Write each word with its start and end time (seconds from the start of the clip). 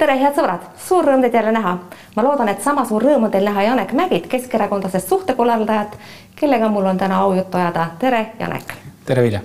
tere, 0.00 0.16
head 0.16 0.36
sõbrad, 0.36 0.64
suur 0.80 1.04
rõõm 1.04 1.24
teid 1.24 1.34
jälle 1.36 1.52
näha. 1.52 1.76
ma 2.16 2.22
loodan, 2.24 2.48
et 2.48 2.62
sama 2.64 2.86
suur 2.88 3.04
rõõm 3.04 3.26
on 3.28 3.32
teil 3.32 3.44
näha 3.44 3.66
Janek 3.68 3.92
Mägit, 3.92 4.28
keskerakondlasest 4.32 5.08
suhtekorraldajat, 5.08 5.96
kellega 6.40 6.68
mul 6.72 6.86
on 6.88 6.98
täna 6.98 7.20
au 7.24 7.34
juttu 7.36 7.58
ajada. 7.58 7.86
tere, 7.98 8.32
Janek. 8.40 8.74
tere, 9.04 9.22
Vilja. 9.22 9.40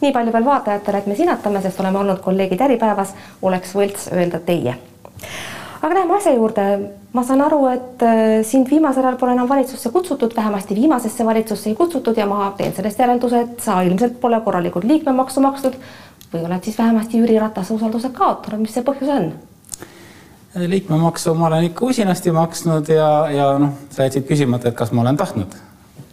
nii 0.00 0.12
palju 0.12 0.32
veel 0.32 0.44
vaatajatele, 0.44 0.98
et 0.98 1.06
me 1.06 1.16
sinatame, 1.16 1.62
sest 1.62 1.80
oleme 1.80 1.98
olnud 1.98 2.20
kolleegid 2.24 2.60
Äripäevas, 2.66 3.14
oleks 3.42 3.74
võlts 3.74 4.08
öelda 4.12 4.40
teie. 4.46 4.74
aga 5.82 5.94
läheme 5.94 6.16
asja 6.16 6.32
juurde. 6.34 6.66
ma 7.12 7.22
saan 7.22 7.40
aru, 7.46 7.66
et 7.66 8.02
äh, 8.02 8.42
sind 8.42 8.70
viimasel 8.70 9.04
ajal 9.04 9.18
pole 9.18 9.32
enam 9.32 9.48
valitsusse 9.48 9.90
kutsutud, 9.90 10.34
vähemasti 10.36 10.74
viimasesse 10.74 11.26
valitsusse 11.26 11.70
ei 11.70 11.76
kutsutud 11.76 12.16
ja 12.16 12.26
ma 12.26 12.52
teen 12.56 12.74
sellest 12.74 12.98
järelduse, 12.98 13.40
et 13.40 13.60
sa 13.60 13.82
ilmselt 13.82 14.20
pole 14.20 14.40
korralikult 14.40 14.84
liikmemaksu 14.84 15.40
maksnud 15.40 15.78
või 16.34 16.44
oled 16.46 16.64
siis 16.64 16.78
vähemasti 16.78 17.18
Jüri 17.18 17.38
Ratase 17.38 17.74
usalduse 17.74 18.10
kaotanud, 18.10 18.60
mis 18.66 18.74
see 18.74 18.82
põhjus 18.86 19.14
on? 19.14 19.32
Liikmemaksu 20.54 21.34
ma 21.34 21.46
olen 21.46 21.64
ikka 21.64 21.86
usinasti 21.86 22.32
maksnud 22.32 22.88
ja, 22.88 23.30
ja 23.30 23.50
noh, 23.58 23.74
sa 23.90 24.06
jätsid 24.06 24.26
küsimata, 24.26 24.70
et 24.70 24.78
kas 24.78 24.92
ma 24.92 25.04
olen 25.04 25.16
tahtnud. 25.16 25.54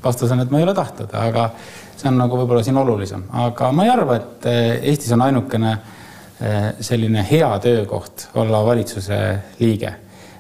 vastus 0.04 0.32
on, 0.32 0.40
et 0.40 0.52
ma 0.52 0.60
ei 0.60 0.64
ole 0.64 0.74
tahtnud, 0.78 1.14
aga 1.18 1.50
see 1.98 2.10
on 2.10 2.20
nagu 2.22 2.38
võib-olla 2.38 2.64
siin 2.64 2.78
olulisem, 2.78 3.24
aga 3.34 3.72
ma 3.74 3.86
ei 3.88 3.90
arva, 3.92 4.18
et 4.20 4.46
eh, 4.46 4.90
Eestis 4.92 5.12
on 5.16 5.24
ainukene 5.26 5.72
eh, 5.74 6.68
selline 6.80 7.26
hea 7.32 7.50
töökoht 7.60 8.28
olla 8.36 8.62
valitsuse 8.66 9.18
liige. 9.60 9.94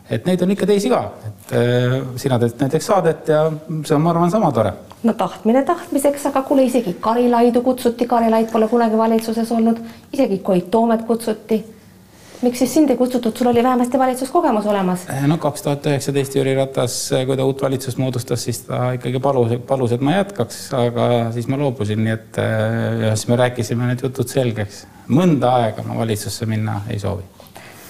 et 0.09 0.25
neid 0.25 0.41
on 0.41 0.51
ikka 0.51 0.65
teisi 0.65 0.89
ka, 0.89 0.99
et 1.27 1.55
eh, 1.57 1.95
sina 2.15 2.37
teed 2.39 2.61
näiteks 2.61 2.85
saadet 2.85 3.33
ja 3.33 3.47
see 3.83 3.95
on, 3.95 4.01
ma 4.01 4.13
arvan, 4.13 4.31
sama 4.31 4.51
tore. 4.51 4.73
No 5.03 5.13
tahtmine 5.13 5.63
tahtmiseks, 5.65 6.25
aga 6.29 6.41
kuule, 6.41 6.63
isegi 6.69 6.93
Karilaidu 7.01 7.61
kutsuti, 7.61 8.05
Karilaid 8.05 8.51
pole 8.51 8.67
kunagi 8.67 8.97
valitsuses 8.97 9.51
olnud, 9.51 9.81
isegi 10.13 10.37
Koit 10.45 10.71
Toomet 10.71 11.01
kutsuti 11.09 11.63
miks 12.41 12.59
siis 12.61 12.73
sind 12.73 12.89
ei 12.89 12.97
kutsutud, 12.97 13.35
sul 13.37 13.47
oli 13.47 13.63
vähemasti 13.63 13.99
valitsuskogemus 13.99 14.65
olemas? 14.65 15.05
Eh, 15.09 15.25
no 15.27 15.37
kaks 15.41 15.61
tuhat 15.61 15.85
üheksateist 15.89 16.35
Jüri 16.35 16.55
Ratas, 16.57 16.97
eh, 17.11 17.25
kui 17.25 17.37
ta 17.37 17.45
uut 17.45 17.61
valitsust 17.61 17.97
moodustas, 17.97 18.43
siis 18.43 18.61
ta 18.67 18.91
ikkagi 18.97 19.19
palus, 19.23 19.57
palus, 19.67 19.95
et 19.95 20.01
ma 20.01 20.17
jätkaks, 20.17 20.59
aga 20.77 21.07
siis 21.35 21.47
ma 21.47 21.59
loobusin, 21.61 22.03
nii 22.03 22.13
et 22.13 22.41
eh, 22.43 23.01
ja 23.07 23.15
siis 23.15 23.31
me 23.31 23.39
rääkisime 23.41 23.89
need 23.89 24.05
jutud 24.05 24.29
selgeks. 24.29 24.85
mõnda 25.07 25.53
aega 25.61 25.83
ma 25.87 25.95
valitsusse 25.97 26.45
minna 26.45 26.81
ei 26.89 26.99
soovi. 26.99 27.23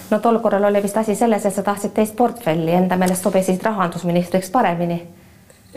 no 0.10 0.20
tol 0.20 0.40
korral 0.40 0.64
oli 0.64 0.84
vist 0.84 0.98
asi 0.98 1.16
selles, 1.16 1.46
et 1.46 1.54
sa 1.54 1.64
tahtsid 1.64 1.94
teist 1.94 2.16
portfelli, 2.16 2.72
enda 2.72 2.98
meelest 2.98 3.24
sobisid 3.24 3.64
rahandusministriks 3.64 4.50
paremini 4.50 5.02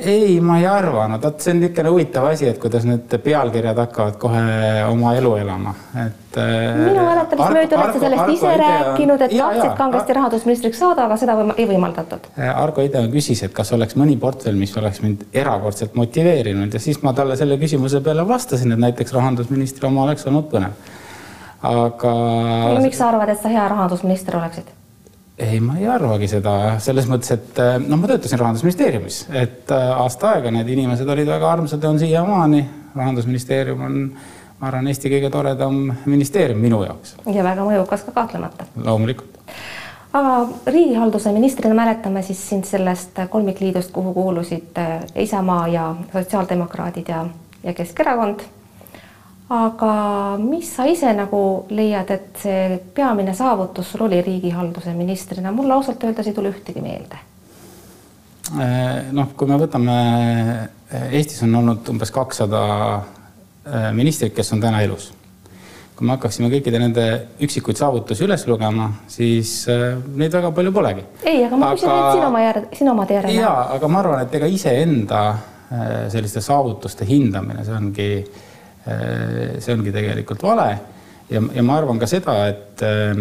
ei, 0.04 0.40
ma 0.40 0.58
ei 0.58 0.66
arva, 0.66 1.06
no 1.10 1.18
vot, 1.22 1.40
see 1.42 1.52
on 1.54 1.60
niisugune 1.62 1.90
huvitav 1.92 2.26
asi, 2.30 2.46
et 2.50 2.58
kuidas 2.62 2.86
need 2.88 3.12
pealkirjad 3.24 3.78
hakkavad 3.82 4.16
kohe 4.20 4.40
oma 4.88 5.12
elu 5.18 5.34
elama, 5.40 5.74
et. 6.04 6.38
Äh, 6.40 6.78
minu 6.78 7.04
mäletamist 7.04 7.54
mööda 7.56 7.78
oled 7.80 7.94
sa 7.96 8.02
sellest 8.04 8.32
ise 8.34 8.54
idea... 8.54 8.70
rääkinud, 8.84 9.24
et 9.26 9.34
tahtsid 9.34 9.76
kangesti 9.78 10.16
rahandusministriks 10.18 10.82
saada, 10.82 11.06
aga 11.08 11.18
seda 11.20 11.36
ei 11.56 11.68
võimaldatud. 11.68 12.30
Äh, 12.38 12.50
Argo 12.50 12.84
Ideon 12.86 13.10
küsis, 13.12 13.44
et 13.46 13.54
kas 13.56 13.74
oleks 13.76 13.98
mõni 14.00 14.16
portfell, 14.20 14.58
mis 14.58 14.74
oleks 14.80 15.02
mind 15.04 15.26
erakordselt 15.44 15.96
motiveerinud 15.98 16.74
ja 16.74 16.82
siis 16.82 17.02
ma 17.04 17.14
talle 17.16 17.38
selle 17.40 17.60
küsimuse 17.60 18.02
peale 18.06 18.26
vastasin, 18.28 18.76
et 18.76 18.84
näiteks 18.88 19.16
rahandusministri 19.16 19.90
oma 19.90 20.06
oleks 20.08 20.26
olnud 20.30 20.50
põnev. 20.52 20.90
aga. 21.74 22.18
miks 22.80 23.02
sa 23.02 23.10
arvad, 23.12 23.34
et 23.34 23.42
sa 23.42 23.52
hea 23.52 23.68
rahandusminister 23.74 24.38
oleksid? 24.40 24.79
Ei, 25.40 25.60
ma 25.60 25.76
ei 25.78 25.86
arvagi 25.88 26.28
seda 26.30 26.54
selles 26.82 27.08
mõttes, 27.10 27.32
et 27.36 27.60
noh, 27.86 27.98
ma 28.00 28.10
töötasin 28.10 28.40
rahandusministeeriumis, 28.40 29.22
et 29.36 29.72
äh, 29.74 29.88
aasta 30.02 30.34
aega 30.34 30.52
need 30.54 30.68
inimesed 30.74 31.08
olid 31.08 31.28
väga 31.30 31.54
armsad 31.56 31.82
ja 31.82 31.90
on 31.90 31.98
siiamaani. 32.02 32.68
rahandusministeerium 32.94 33.82
on, 33.86 33.98
ma 34.58 34.66
arvan, 34.66 34.88
Eesti 34.90 35.12
kõige 35.12 35.30
toredam 35.30 35.92
ministeerium 36.04 36.58
minu 36.58 36.82
jaoks. 36.84 37.16
ja 37.26 37.44
väga 37.46 37.64
mõjukas 37.64 38.04
ka 38.06 38.12
kahtlemata. 38.12 38.66
loomulikult. 38.84 39.38
aga 40.12 40.48
riigihalduse 40.66 41.32
ministrina 41.32 41.74
mäletame 41.74 42.22
siis 42.22 42.48
sind 42.48 42.64
sellest 42.64 43.20
kolmikliidust, 43.28 43.92
kuhu 43.92 44.14
kuulusid 44.14 44.78
äh, 44.78 45.04
Isamaa 45.14 45.68
ja 45.68 45.94
sotsiaaldemokraadid 46.12 47.08
ja, 47.08 47.26
ja 47.64 47.74
Keskerakond 47.74 48.44
aga 49.50 49.92
mis 50.38 50.68
sa 50.76 50.86
ise 50.86 51.10
nagu 51.16 51.66
leiad, 51.74 52.10
et 52.14 52.38
see 52.38 52.78
peamine 52.94 53.34
saavutus 53.34 53.88
sul 53.90 54.06
oli 54.06 54.20
riigihalduse 54.22 54.94
ministrina, 54.94 55.50
mulle 55.52 55.74
ausalt 55.74 56.04
öeldes 56.06 56.30
ei 56.30 56.36
tule 56.36 56.52
ühtegi 56.54 56.82
meelde. 56.84 57.18
Äh, 58.54 59.10
noh, 59.14 59.32
kui 59.38 59.50
me 59.50 59.58
võtame, 59.58 59.96
Eestis 60.90 61.42
on 61.46 61.54
olnud 61.54 61.86
umbes 61.92 62.10
kakssada 62.14 62.60
äh, 62.98 63.90
ministrit, 63.94 64.34
kes 64.34 64.54
on 64.54 64.62
täna 64.62 64.82
elus. 64.86 65.12
kui 65.98 66.06
me 66.08 66.14
hakkaksime 66.14 66.48
kõikide 66.48 66.78
nende 66.80 67.02
üksikuid 67.44 67.76
saavutusi 67.76 68.24
üles 68.24 68.46
lugema, 68.48 68.86
siis 69.04 69.66
neid 69.68 70.32
väga 70.32 70.48
palju 70.56 70.72
polegi. 70.72 71.02
ei, 71.26 71.42
aga 71.44 71.58
ma 71.60 71.74
küsin 71.74 71.90
nüüd 71.90 72.14
sinu 72.14 72.28
oma 72.28 72.40
järg, 72.40 72.70
sinu 72.78 72.92
omade 72.94 73.18
järele. 73.18 73.34
jaa, 73.42 73.66
aga 73.74 73.90
ma 73.90 73.98
arvan, 74.00 74.22
et 74.24 74.38
ega 74.38 74.48
iseenda 74.48 75.24
selliste 76.10 76.40
saavutuste 76.42 77.04
hindamine, 77.06 77.66
see 77.66 77.76
ongi 77.76 78.08
Äh, 78.24 78.49
see 78.84 79.74
ongi 79.74 79.92
tegelikult 79.92 80.42
vale 80.42 80.68
ja, 81.28 81.40
ja 81.40 81.62
ma 81.62 81.76
arvan 81.76 81.98
ka 82.00 82.08
seda, 82.08 82.36
et 82.48 82.84
äh, 82.86 83.20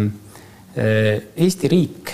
Eesti 1.36 1.68
riik 1.68 2.12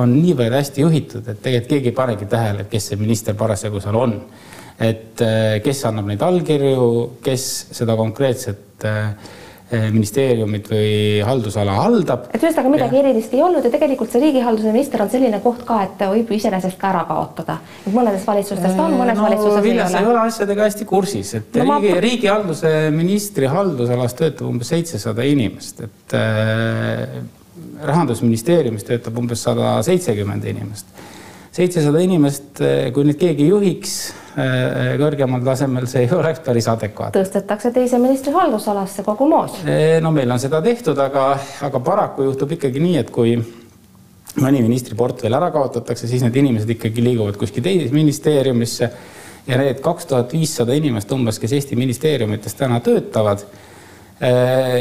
on 0.00 0.10
niivõrd 0.16 0.56
hästi 0.56 0.82
juhitud, 0.82 1.26
et 1.28 1.38
tegelikult 1.44 1.70
keegi 1.70 1.90
ei 1.92 1.96
panegi 1.96 2.26
tähele, 2.28 2.66
kes 2.68 2.90
see 2.90 3.00
minister 3.00 3.36
parasjagu 3.38 3.80
seal 3.80 3.96
on. 3.96 4.18
et 4.80 5.20
äh, 5.22 5.60
kes 5.64 5.84
annab 5.86 6.10
neid 6.10 6.22
allkirju, 6.24 6.90
kes 7.22 7.48
seda 7.78 7.96
konkreetset 7.96 8.72
Eh, 8.84 9.14
ministeeriumit 9.72 10.68
või 10.70 10.92
haldusala 11.24 11.74
haldab. 11.80 12.28
et 12.34 12.42
ühesõnaga 12.42 12.72
midagi 12.72 12.98
ja. 12.98 13.02
erilist 13.04 13.34
ei 13.34 13.42
olnud 13.42 13.64
ja 13.64 13.72
tegelikult 13.72 14.12
see 14.12 14.22
riigihalduse 14.22 14.72
minister 14.72 15.04
on 15.04 15.12
selline 15.12 15.40
koht 15.44 15.64
ka, 15.68 15.80
et 15.86 16.04
võib 16.12 16.32
ju 16.32 16.38
iseenesest 16.38 16.78
ka 16.80 16.90
ära 16.90 17.04
kaotada. 17.08 17.58
mõnedes 17.86 18.26
valitsustes 18.28 18.76
ta 18.76 18.86
on, 18.86 18.96
mõnes 19.00 19.18
no, 19.18 19.26
valitsuses 19.28 19.64
Vilja, 19.64 19.88
ei 19.88 19.94
ole. 19.94 20.02
ei 20.02 20.10
ole 20.12 20.24
asjadega 20.26 20.66
hästi 20.68 20.88
kursis, 20.88 21.34
et 21.40 21.60
no, 21.60 21.66
riigi 21.78 21.94
ma..., 21.94 22.02
riigihalduse 22.06 22.72
ministri 22.94 23.50
haldusalas 23.50 24.16
töötab 24.18 24.50
umbes 24.50 24.72
seitsesada 24.74 25.24
inimest, 25.28 25.84
et 25.88 26.16
äh, 26.18 27.22
rahandusministeeriumis 27.82 28.84
töötab 28.86 29.18
umbes 29.18 29.42
sada 29.48 29.76
seitsekümmend 29.86 30.44
inimest. 30.52 30.86
seitsesada 31.52 32.00
inimest, 32.00 32.60
eh, 32.64 32.90
kui 32.92 33.04
nüüd 33.04 33.18
keegi 33.20 33.48
juhiks 33.50 33.96
kõrgemal 34.32 35.42
tasemel, 35.44 35.86
see 35.90 36.06
ei 36.06 36.12
oleks 36.20 36.40
päris 36.44 36.68
adekvaatne. 36.72 37.20
tõstetakse 37.20 37.72
teise 37.74 37.98
ministri 38.00 38.32
haldusalasse 38.32 39.04
kogu 39.04 39.28
moos. 39.28 39.58
Äh, 39.66 39.98
no 40.04 40.12
meil 40.14 40.30
on 40.32 40.40
seda 40.40 40.62
tehtud, 40.64 40.98
aga, 40.98 41.32
aga 41.68 41.80
paraku 41.84 42.28
juhtub 42.30 42.54
ikkagi 42.56 42.80
nii, 42.82 42.96
et 43.02 43.10
kui 43.12 43.36
mõni 44.40 44.62
ministri 44.64 44.96
portfell 44.96 45.36
ära 45.36 45.50
kaotatakse, 45.52 46.08
siis 46.08 46.24
need 46.24 46.38
inimesed 46.40 46.70
ikkagi 46.76 47.04
liiguvad 47.04 47.36
kuskil 47.40 47.64
teise 47.64 47.92
ministeeriumisse 47.92 48.90
ja 49.48 49.60
need 49.60 49.82
kaks 49.84 50.08
tuhat 50.08 50.32
viissada 50.32 50.72
inimest 50.78 51.12
umbes, 51.12 51.40
kes 51.42 51.52
Eesti 51.58 51.76
ministeeriumites 51.76 52.56
täna 52.56 52.80
töötavad, 52.80 53.44
äh, 54.24 54.78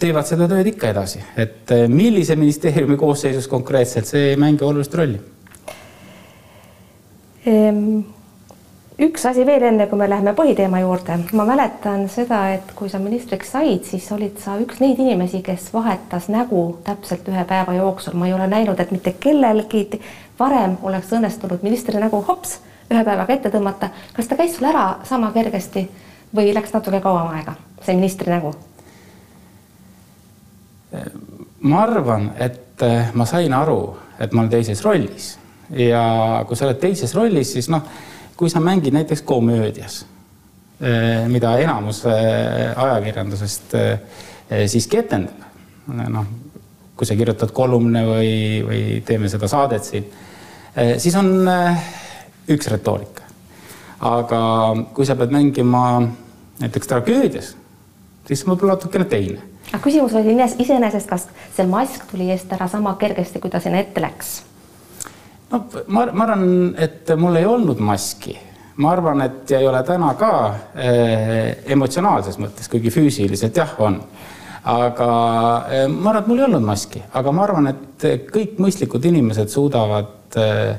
teevad 0.00 0.26
seda 0.26 0.48
tööd 0.48 0.72
ikka 0.72 0.94
edasi, 0.94 1.20
et 1.36 1.70
millise 1.92 2.38
ministeeriumi 2.40 2.96
koosseisus 2.98 3.46
konkreetselt, 3.52 4.08
see 4.08 4.32
ei 4.32 4.40
mängi 4.40 4.64
olulist 4.64 4.96
rolli 4.96 5.20
ehm 7.44 8.13
üks 8.98 9.26
asi 9.26 9.46
veel, 9.46 9.62
enne 9.68 9.86
kui 9.90 9.98
me 9.98 10.06
läheme 10.10 10.34
põhiteema 10.38 10.80
juurde, 10.82 11.16
ma 11.34 11.46
mäletan 11.48 12.06
seda, 12.12 12.40
et 12.54 12.74
kui 12.78 12.90
sa 12.90 13.00
ministriks 13.02 13.50
said, 13.54 13.82
siis 13.88 14.06
olid 14.14 14.38
sa 14.42 14.56
üks 14.62 14.78
neid 14.82 15.00
inimesi, 15.02 15.42
kes 15.42 15.70
vahetas 15.74 16.28
nägu 16.32 16.62
täpselt 16.86 17.26
ühe 17.30 17.44
päeva 17.48 17.74
jooksul, 17.74 18.14
ma 18.18 18.28
ei 18.28 18.36
ole 18.36 18.46
näinud, 18.50 18.80
et 18.80 18.94
mitte 18.94 19.16
kellelgi 19.20 20.00
varem 20.38 20.78
oleks 20.82 21.10
õnnestunud 21.16 21.66
ministri 21.66 21.98
nägu 22.00 22.22
hops 22.28 22.58
ühe 22.92 23.02
päevaga 23.02 23.34
ette 23.34 23.50
tõmmata. 23.50 23.90
kas 24.14 24.30
ta 24.30 24.38
käis 24.38 24.56
sul 24.56 24.70
ära 24.70 25.00
sama 25.08 25.32
kergesti 25.34 25.88
või 26.34 26.54
läks 26.54 26.72
natuke 26.74 27.00
kauem 27.02 27.34
aega, 27.34 27.58
see 27.82 27.98
ministri 27.98 28.30
nägu? 28.30 28.54
ma 31.60 31.82
arvan, 31.82 32.30
et 32.38 32.82
eh, 32.86 33.08
ma 33.14 33.26
sain 33.26 33.52
aru, 33.52 33.96
et 34.20 34.32
ma 34.32 34.44
olen 34.44 34.50
teises 34.50 34.84
rollis 34.84 35.32
ja 35.74 36.44
kui 36.46 36.56
sa 36.56 36.68
oled 36.68 36.78
teises 36.78 37.14
rollis, 37.16 37.50
siis 37.56 37.66
noh 37.72 37.82
kui 38.36 38.50
sa 38.50 38.60
mängid 38.60 38.94
näiteks 38.94 39.22
komöödias, 39.22 40.06
eh, 40.80 41.28
mida 41.28 41.56
enamus 41.58 42.04
eh, 42.06 42.72
ajakirjandusest 42.76 43.74
eh, 43.74 43.98
siiski 44.66 44.98
etendab, 44.98 45.44
noh, 45.86 46.26
kui 46.96 47.06
sa 47.06 47.16
kirjutad 47.18 47.52
kolumne 47.54 48.04
või, 48.06 48.34
või 48.66 48.82
teeme 49.06 49.28
seda 49.28 49.48
saadet 49.50 49.84
siin, 49.84 50.04
siis 50.98 51.14
on 51.18 51.48
üks 52.50 52.68
retoorika. 52.70 53.22
aga 54.04 54.40
kui 54.94 55.06
sa 55.06 55.16
pead 55.16 55.32
mängima 55.34 55.82
näiteks 56.60 56.86
tragöödias, 56.86 57.54
siis 58.28 58.46
võib-olla 58.46 58.76
natukene 58.76 59.04
teine. 59.10 59.42
aga 59.72 59.82
küsimus 59.82 60.14
oli 60.14 60.36
iseenesest, 60.38 61.08
kas 61.08 61.26
see 61.56 61.66
mask 61.66 62.06
tuli 62.10 62.30
eest 62.30 62.52
ära 62.52 62.68
sama 62.68 62.94
kergesti, 63.00 63.40
kui 63.40 63.50
ta 63.50 63.60
sinna 63.60 63.82
ette 63.82 64.00
läks 64.00 64.42
no 65.54 65.62
ma, 65.86 66.06
ma 66.10 66.26
arvan, 66.26 66.46
et 66.80 67.14
mul 67.18 67.40
ei 67.40 67.48
olnud 67.48 67.80
maski, 67.84 68.36
ma 68.82 68.92
arvan, 68.94 69.24
et 69.24 69.54
ei 69.54 69.66
ole 69.68 69.82
täna 69.86 70.12
ka 70.18 70.32
eh, 70.74 71.64
emotsionaalses 71.74 72.40
mõttes, 72.42 72.70
kuigi 72.72 72.92
füüsiliselt 72.94 73.62
jah, 73.62 73.76
on. 73.86 74.00
aga 74.64 75.10
eh, 75.70 75.86
ma 75.88 76.10
arvan, 76.10 76.24
et 76.24 76.32
mul 76.32 76.42
ei 76.42 76.48
olnud 76.48 76.66
maski, 76.66 77.04
aga 77.14 77.36
ma 77.36 77.46
arvan, 77.46 77.70
et 77.74 78.10
kõik 78.32 78.58
mõistlikud 78.62 79.06
inimesed 79.12 79.52
suudavad 79.52 80.40
äh, 80.40 80.74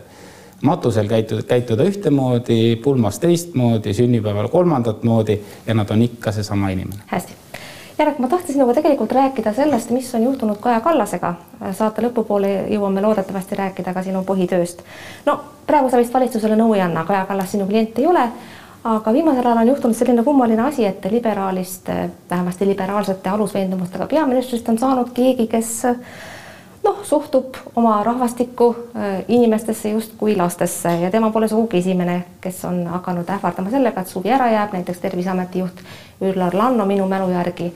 matusel 0.65 1.07
käituda, 1.07 1.43
käituda 1.47 1.87
ühtemoodi, 1.87 2.75
pulmas 2.83 3.19
teistmoodi, 3.19 3.93
sünnipäeval 3.93 4.47
kolmandat 4.53 5.03
moodi 5.03 5.39
ja 5.67 5.73
nad 5.73 5.89
on 5.91 6.01
ikka 6.01 6.31
seesama 6.31 6.69
inimene. 6.75 7.03
hästi. 7.11 7.44
Jarek, 7.97 8.17
ma 8.19 8.27
tahtsin 8.27 8.53
sinuga 8.53 8.73
tegelikult 8.75 9.11
rääkida 9.11 9.53
sellest, 9.53 9.89
mis 9.89 10.15
on 10.15 10.23
juhtunud 10.23 10.57
Kaja 10.59 10.81
Kallasega. 10.83 11.33
saate 11.71 12.01
lõpupoole 12.03 12.49
jõuame 12.67 13.01
loodetavasti 13.01 13.55
rääkida 13.55 13.93
ka 13.93 14.03
sinu 14.03 14.23
põhitööst. 14.27 14.83
no 15.25 15.39
praegu 15.67 15.89
sa 15.89 15.97
vist 15.97 16.13
valitsusele 16.13 16.55
nõu 16.55 16.73
ei 16.75 16.81
anna, 16.81 17.05
Kaja 17.05 17.25
Kallas 17.25 17.51
sinu 17.51 17.65
klient 17.65 17.99
ei 17.99 18.07
ole, 18.07 18.27
aga 18.83 19.13
viimasel 19.13 19.45
ajal 19.45 19.57
on 19.57 19.67
juhtunud 19.67 19.95
selline 19.95 20.23
kummaline 20.23 20.61
asi, 20.61 20.85
et 20.85 21.05
liberaalist, 21.11 21.87
vähemasti 22.29 22.67
liberaalsete 22.67 23.29
alusveendumustega 23.29 24.07
peaministrist 24.07 24.69
on 24.69 24.77
saanud 24.77 25.13
keegi, 25.13 25.47
kes 25.47 25.87
noh, 26.85 26.99
suhtub 27.03 27.57
oma 27.75 28.03
rahvastikku 28.03 28.75
äh, 28.75 29.23
inimestesse 29.27 29.89
justkui 29.89 30.35
lastesse 30.35 30.89
ja 31.01 31.11
tema 31.11 31.31
pole 31.31 31.47
sugugi 31.47 31.81
esimene, 31.81 32.23
kes 32.41 32.65
on 32.65 32.85
hakanud 32.87 33.29
ähvardama 33.29 33.73
sellega, 33.73 34.01
et 34.01 34.13
suvi 34.13 34.31
ära 34.31 34.51
jääb, 34.51 34.77
näiteks 34.77 35.01
Terviseameti 35.03 35.63
juht 35.63 35.83
Üllar 36.21 36.55
Lanno 36.55 36.85
minu 36.85 37.07
mälu 37.09 37.31
järgi 37.33 37.73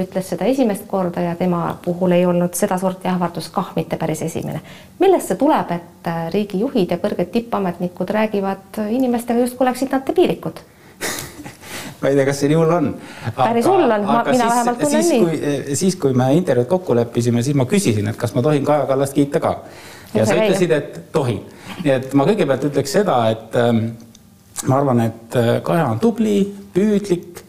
ütles 0.00 0.28
seda 0.28 0.46
esimest 0.50 0.86
korda 0.90 1.22
ja 1.22 1.34
tema 1.38 1.76
puhul 1.84 2.16
ei 2.16 2.26
olnud 2.26 2.54
sedasorti 2.58 3.08
ähvardus 3.08 3.48
kah 3.54 3.72
mitte 3.76 3.96
päris 3.96 4.22
esimene. 4.22 4.60
millest 4.98 5.28
see 5.28 5.38
tuleb, 5.38 5.70
et 5.70 6.10
äh, 6.10 6.26
riigijuhid 6.34 6.90
ja 6.90 6.98
kõrged 7.02 7.30
tippametnikud 7.34 8.10
räägivad 8.10 8.82
inimestega 8.90 9.40
justkui 9.40 9.66
oleksid 9.66 9.92
nad 9.92 10.06
debiilikud 10.06 10.60
ma 12.04 12.12
ei 12.12 12.18
tea, 12.18 12.26
kas 12.28 12.42
see 12.44 12.52
hull 12.52 12.72
on. 12.76 12.90
päris 13.36 13.66
hull 13.68 13.88
on, 13.88 14.06
mina 14.28 14.48
vähemalt 14.50 14.80
tunnen 14.84 15.06
nii. 15.08 15.36
Eh, 15.50 15.74
siis, 15.78 15.96
kui 16.00 16.12
me 16.16 16.28
intervjuud 16.36 16.68
kokku 16.70 16.96
leppisime, 16.98 17.42
siis 17.46 17.56
ma 17.56 17.66
küsisin, 17.70 18.10
et 18.12 18.18
kas 18.20 18.34
ma 18.36 18.44
tohin 18.44 18.64
Kaja 18.66 18.86
Kallast 18.90 19.16
kiita 19.16 19.40
ka. 19.40 19.56
ja 20.14 20.26
sa 20.28 20.36
ütlesid, 20.36 20.74
et 20.76 20.98
tohin. 21.12 21.40
nii 21.82 21.94
et 21.94 22.12
ma 22.14 22.26
kõigepealt 22.28 22.68
ütleks 22.68 22.92
seda, 22.98 23.16
et 23.32 23.56
ähm, 23.58 23.86
ma 24.68 24.80
arvan, 24.82 25.00
et 25.08 25.38
äh, 25.40 25.54
Kaja 25.64 25.88
on 25.94 26.02
tubli, 26.02 26.42
püüdlik 26.74 27.40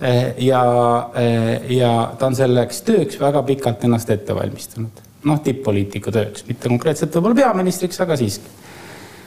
äh, 0.00 0.36
ja 0.46 0.62
ja 1.72 1.90
ta 2.18 2.30
on 2.30 2.38
selleks 2.38 2.84
tööks 2.86 3.18
väga 3.20 3.42
pikalt 3.48 3.84
ennast 3.88 4.10
ette 4.14 4.36
valmistanud. 4.38 5.02
noh, 5.26 5.42
tipp-poliitiku 5.42 6.14
tööks, 6.14 6.46
mitte 6.46 6.70
konkreetselt 6.70 7.18
võib-olla 7.18 7.42
peaministriks, 7.42 7.98
aga 8.04 8.14
siiski 8.20 8.65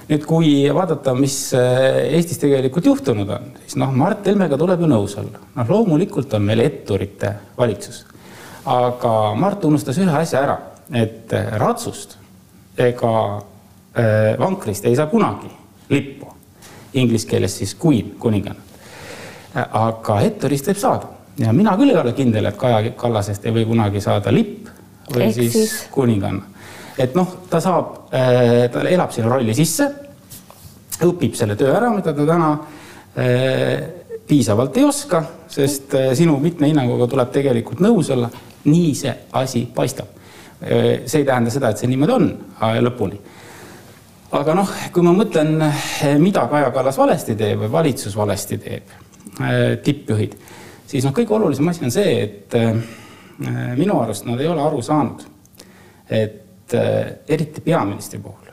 nüüd, 0.09 0.25
kui 0.25 0.53
vaadata, 0.73 1.13
mis 1.17 1.37
äh, 1.57 2.15
Eestis 2.17 2.41
tegelikult 2.41 2.87
juhtunud 2.89 3.29
on, 3.35 3.51
siis 3.65 3.77
noh, 3.79 3.91
Mart 3.95 4.25
Helmega 4.29 4.57
tuleb 4.59 4.81
ju 4.83 4.89
nõus 4.89 5.15
olla. 5.21 5.41
noh, 5.55 5.69
loomulikult 5.69 6.33
on 6.37 6.47
meil 6.47 6.63
etturite 6.65 7.33
valitsus. 7.57 8.05
aga 8.65 9.13
Mart 9.37 9.65
unustas 9.69 9.99
ühe 10.01 10.15
asja 10.21 10.41
ära, 10.47 10.57
et 10.93 11.33
äh, 11.37 11.53
ratsust 11.61 12.17
ega 12.79 13.13
äh, 13.37 14.33
vankrist 14.39 14.85
ei 14.89 14.97
saa 14.97 15.07
kunagi 15.11 15.51
lippu. 15.89 16.33
Inglise 16.97 17.27
keeles 17.29 17.53
siis 17.57 17.75
queen, 17.77 18.15
kuninganna. 18.17 18.65
aga 19.53 20.19
etturist 20.25 20.67
võib 20.69 20.77
saada 20.77 21.09
ja 21.41 21.53
mina 21.53 21.75
küll 21.77 21.89
ei 21.89 21.97
ole 21.97 22.13
kindel, 22.17 22.45
et 22.49 22.57
Kaja 22.57 22.91
Kallasest 22.97 23.45
ei 23.45 23.53
või 23.53 23.65
kunagi 23.69 24.01
saada 24.01 24.33
lipp 24.33 24.69
või 25.13 25.29
siis, 25.33 25.53
siis 25.53 25.73
kuninganna 25.93 26.58
et 26.99 27.15
noh, 27.15 27.31
ta 27.49 27.61
saab, 27.63 28.11
äh, 28.11 28.67
ta 28.71 28.83
elab 28.87 29.13
sinna 29.15 29.31
rolli 29.31 29.55
sisse, 29.55 29.87
õpib 31.05 31.37
selle 31.39 31.55
töö 31.59 31.71
ära, 31.71 31.91
mida 31.95 32.11
ta 32.15 32.25
täna 32.27 32.49
äh, 33.15 33.75
piisavalt 34.27 34.77
ei 34.77 34.87
oska, 34.87 35.23
sest 35.49 35.95
äh, 35.95 36.11
sinu 36.17 36.35
mitme 36.43 36.67
hinnanguga 36.69 37.07
tuleb 37.09 37.31
tegelikult 37.35 37.83
nõus 37.83 38.11
olla. 38.15 38.31
nii 38.59 38.95
see 38.95 39.11
asi 39.39 39.61
paistab. 39.75 40.07
see 40.59 41.21
ei 41.21 41.25
tähenda 41.25 41.49
seda, 41.49 41.69
et 41.71 41.79
see 41.79 41.87
niimoodi 41.87 42.11
on 42.11 42.25
lõpuni. 42.83 43.19
aga 44.35 44.53
noh, 44.53 44.73
kui 44.91 45.03
ma 45.03 45.13
mõtlen, 45.15 45.53
mida 46.19 46.43
Kaja 46.51 46.73
Kallas 46.75 46.97
valesti 46.99 47.35
teeb 47.39 47.63
või 47.63 47.71
valitsus 47.71 48.17
valesti 48.19 48.57
teeb, 48.59 48.91
tippjuhid, 49.83 50.35
siis 50.85 51.07
noh, 51.07 51.15
kõige 51.15 51.33
olulisem 51.37 51.71
asi 51.71 51.87
on 51.87 51.95
see, 51.95 52.19
et 52.27 52.59
minu 53.79 54.01
arust 54.01 54.27
nad 54.27 54.43
ei 54.43 54.51
ole 54.51 54.61
aru 54.61 54.83
saanud, 54.83 55.23
et 56.11 56.48
et 56.69 56.73
äh, 56.73 57.11
eriti 57.27 57.61
peaministri 57.61 58.19
puhul, 58.19 58.51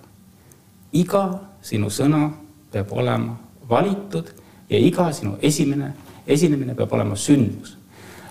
iga 0.93 1.23
sinu 1.63 1.91
sõna 1.93 2.31
peab 2.73 2.93
olema 2.93 3.37
valitud 3.69 4.31
ja 4.71 4.79
iga 4.79 5.11
sinu 5.13 5.37
esimene 5.43 5.93
esinemine 6.27 6.75
peab 6.75 6.93
olema 6.93 7.17
sündmus. 7.17 7.77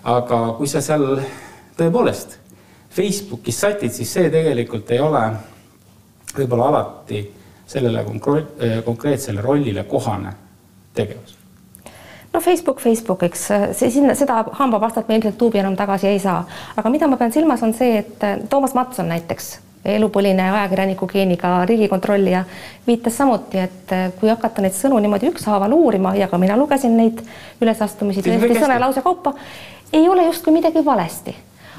aga 0.03 0.53
kui 0.57 0.67
sa 0.67 0.81
seal 0.81 1.19
tõepoolest 1.77 2.37
Facebookis 2.89 3.59
sätid, 3.61 3.91
siis 3.91 4.13
see 4.13 4.29
tegelikult 4.29 4.91
ei 4.91 4.99
ole 4.99 5.21
võib-olla 6.35 6.67
alati 6.67 7.25
sellele 7.67 7.99
äh, 7.99 8.83
konkreetsele 8.85 9.41
rollile 9.41 9.83
kohane 9.83 10.33
tegevus. 10.93 11.37
No 12.33 12.39
Facebook, 12.41 12.79
Facebook, 12.79 13.23
eks 13.23 13.47
see 13.73 13.91
sinna, 13.91 14.15
seda 14.15 14.43
hambapastat 14.51 15.07
me 15.07 15.15
ilmselt 15.15 15.37
tuubi 15.37 15.59
enam 15.59 15.75
tagasi 15.75 16.07
ei 16.07 16.19
saa, 16.19 16.41
aga 16.75 16.89
mida 16.89 17.07
ma 17.07 17.17
pean 17.17 17.31
silmas, 17.31 17.63
on 17.63 17.73
see, 17.73 17.97
et 17.99 18.49
Toomas 18.49 18.73
Matson 18.73 19.07
näiteks 19.09 19.64
elupõline 19.85 20.49
ajakirjaniku 20.51 21.07
geeniga 21.07 21.57
riigikontrollija 21.65 22.43
viitas 22.87 23.17
samuti, 23.17 23.59
et 23.61 23.95
eh, 23.95 24.05
kui 24.19 24.29
hakata 24.29 24.65
neid 24.65 24.77
sõnu 24.77 24.99
niimoodi 25.01 25.29
ükshaaval 25.31 25.73
uurima 25.77 26.15
ja 26.17 26.27
ka 26.31 26.39
mina 26.41 26.57
lugesin 26.57 26.97
neid 26.97 27.21
ülesastumisi 27.61 28.25
tõesti 28.25 28.59
sõnalause 28.59 29.03
kaupa, 29.05 29.35
ei 29.93 30.09
ole 30.09 30.25
justkui 30.29 30.53
midagi 30.55 30.85
valesti 30.85 31.35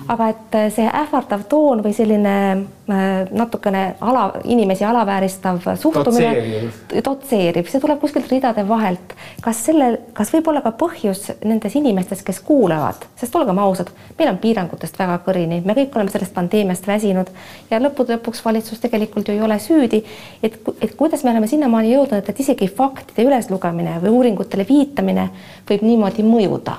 aga 0.08 0.28
et 0.32 0.54
äh, 0.54 0.66
see 0.72 0.87
ähvardav 0.87 1.46
toon 1.50 1.81
või 1.84 1.94
selline 1.96 2.34
äh, 2.52 3.31
natukene 3.32 3.82
ala, 4.00 4.26
inimesi 4.44 4.84
alavääristav 4.84 5.62
suhtumine 5.81 7.02
dotseerib, 7.04 7.69
see 7.70 7.81
tuleb 7.82 8.00
kuskilt 8.02 8.28
ridade 8.31 8.66
vahelt. 8.69 9.14
kas 9.44 9.64
sellel, 9.69 9.98
kas 10.16 10.32
võib 10.34 10.50
olla 10.52 10.62
ka 10.64 10.72
põhjus 10.78 11.31
nendes 11.44 11.75
inimestes, 11.78 12.22
kes 12.26 12.40
kuulavad, 12.44 13.06
sest 13.19 13.37
olgem 13.37 13.58
ausad, 13.62 13.90
meil 14.19 14.31
on 14.32 14.40
piirangutest 14.43 14.98
väga 14.98 15.19
kõrini, 15.26 15.62
me 15.64 15.76
kõik 15.78 15.96
oleme 15.96 16.12
sellest 16.12 16.34
pandeemiast 16.37 16.87
väsinud 16.87 17.32
ja 17.70 17.81
lõppude 17.82 18.19
lõpuks 18.19 18.44
valitsus 18.44 18.82
tegelikult 18.82 19.28
ju 19.28 19.37
ei 19.37 19.42
ole 19.42 19.58
süüdi. 19.62 20.04
et, 20.42 20.60
et 20.81 20.96
kuidas 20.96 21.25
me 21.25 21.32
oleme 21.32 21.50
sinnamaani 21.50 21.94
jõudnud, 21.94 22.28
et 22.28 22.40
isegi 22.44 22.69
faktide 22.69 23.26
üleslugemine 23.26 23.99
või 24.04 24.14
uuringutele 24.20 24.66
viitamine 24.69 25.31
võib 25.70 25.82
niimoodi 25.87 26.26
mõjuda? 26.26 26.78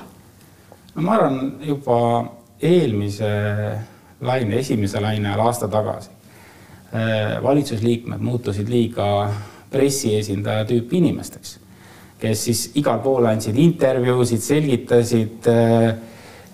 no 0.94 1.02
ma 1.02 1.14
arvan 1.18 1.40
juba 1.62 1.98
eelmise 2.62 3.30
laine, 4.20 4.58
esimese 4.58 5.00
laine 5.00 5.30
ajal 5.30 5.44
aasta 5.46 5.68
tagasi 5.70 6.10
äh, 6.92 7.38
valitsusliikmed 7.42 8.22
muutusid 8.24 8.68
liiga 8.70 9.28
pressiesindaja 9.70 10.64
tüüpi 10.68 10.98
inimesteks, 11.02 11.58
kes 12.18 12.44
siis 12.48 12.64
igal 12.80 13.02
pool 13.04 13.28
andsid 13.28 13.58
intervjuusid, 13.60 14.42
selgitasid. 14.42 15.50
Äh, 15.52 15.88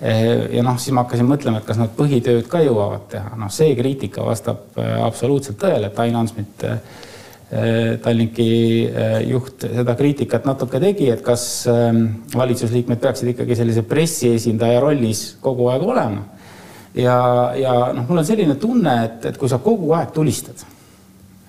äh, 0.02 0.29
ja 0.59 0.64
noh, 0.67 0.76
siis 0.83 0.93
ma 0.97 1.07
hakkasin 1.07 1.29
mõtlema, 1.31 1.62
et 1.62 1.69
kas 1.69 1.81
nad 1.81 1.95
põhitööd 1.97 2.50
ka 2.50 2.61
jõuavad 2.64 3.09
teha, 3.14 3.37
noh, 3.40 3.52
see 3.55 3.73
kriitika 3.79 4.26
vastab 4.26 4.76
absoluutselt 4.76 5.61
tõele, 5.62 5.88
et 5.88 6.05
Ain 6.05 6.19
Ansmit 6.21 6.67
Tallinki 8.03 8.47
juht 9.29 9.67
seda 9.69 9.95
kriitikat 9.95 10.47
natuke 10.49 10.81
tegi, 10.83 11.11
et 11.13 11.21
kas 11.23 11.43
ähm, 11.71 12.01
valitsusliikmed 12.35 12.99
peaksid 13.03 13.31
ikkagi 13.35 13.59
sellise 13.59 13.85
pressiesindaja 13.87 14.81
rollis 14.83 15.21
kogu 15.45 15.69
aeg 15.71 15.85
olema. 15.87 16.25
ja, 16.97 17.17
ja 17.59 17.75
noh, 17.95 18.07
mul 18.09 18.23
on 18.23 18.27
selline 18.27 18.57
tunne, 18.59 18.95
et, 19.05 19.29
et 19.31 19.39
kui 19.39 19.53
sa 19.53 19.61
kogu 19.63 19.93
aeg 19.95 20.11
tulistad, 20.17 20.65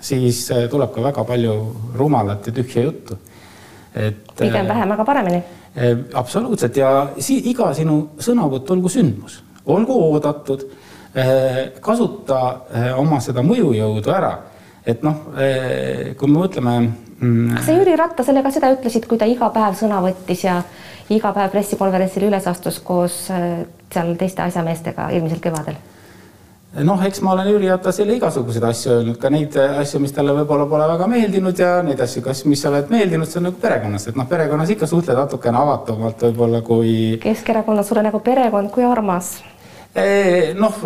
siis 0.06 0.46
äh, 0.52 0.66
tuleb 0.70 0.94
ka 0.94 1.04
väga 1.04 1.26
palju 1.26 1.56
rumalat 1.98 2.48
ja 2.48 2.54
tühja 2.54 2.84
juttu. 2.86 3.18
et. 3.96 4.34
pigem 4.38 4.66
äh, 4.66 4.68
vähem, 4.68 4.92
aga 4.92 5.06
paremini. 5.06 5.44
Äh, 5.76 5.98
absoluutselt 6.14 6.78
ja 6.78 7.10
si 7.20 7.40
iga 7.50 7.74
sinu 7.74 8.02
sõnavõtt 8.20 8.72
olgu 8.72 8.90
sündmus, 8.90 9.42
olgu 9.66 10.02
oodatud, 10.10 10.68
kasuta 11.80 12.40
oma 13.00 13.22
seda 13.24 13.40
mõjujõudu 13.40 14.12
ära 14.12 14.34
et 14.86 15.04
noh, 15.06 15.32
eh, 15.42 16.14
kui 16.20 16.30
me 16.30 16.44
mõtleme 16.44 16.76
mm,. 16.82 17.56
kas 17.58 17.70
sa 17.70 17.78
Jüri 17.78 17.96
Ratasele 18.00 18.44
ka 18.46 18.54
seda 18.54 18.72
ütlesid, 18.76 19.08
kui 19.10 19.20
ta 19.22 19.28
iga 19.30 19.50
päev 19.54 19.78
sõna 19.80 20.02
võttis 20.04 20.46
ja 20.46 20.60
iga 21.14 21.34
päev 21.34 21.52
pressikonverentsil 21.54 22.28
üles 22.30 22.48
astus 22.50 22.80
koos 22.86 23.26
eh, 23.34 23.66
seal 23.94 24.16
teiste 24.20 24.46
asjameestega 24.46 25.10
eelmisel 25.16 25.42
kevadel? 25.44 25.80
noh, 26.86 27.02
eks 27.08 27.22
ma 27.24 27.32
olen 27.32 27.50
Jüri 27.54 27.70
Ratasele 27.72 28.18
igasuguseid 28.20 28.66
asju 28.68 28.94
öelnud, 28.98 29.18
ka 29.22 29.32
neid 29.32 29.56
asju, 29.56 30.02
mis 30.04 30.12
talle 30.14 30.36
võib-olla 30.36 30.68
pole 30.68 30.88
väga 30.92 31.08
meeldinud 31.08 31.60
ja 31.60 31.78
neid 31.88 32.02
asju, 32.04 32.22
kas, 32.26 32.44
mis 32.52 32.66
oled 32.68 32.92
meeldinud, 32.92 33.30
see 33.32 33.40
on 33.40 33.48
nagu 33.50 33.62
perekonnas, 33.62 34.10
et 34.12 34.20
noh, 34.20 34.28
perekonnas 34.28 34.76
ikka 34.76 34.90
suhtled 34.92 35.16
natukene 35.16 35.62
avatumalt 35.62 36.28
võib-olla 36.28 36.60
kui. 36.68 36.96
Keskerakonnas 37.24 37.88
sulle 37.88 38.04
nagu 38.04 38.20
perekond, 38.26 38.74
kui 38.76 38.84
armas 38.84 39.38
noh, 40.60 40.80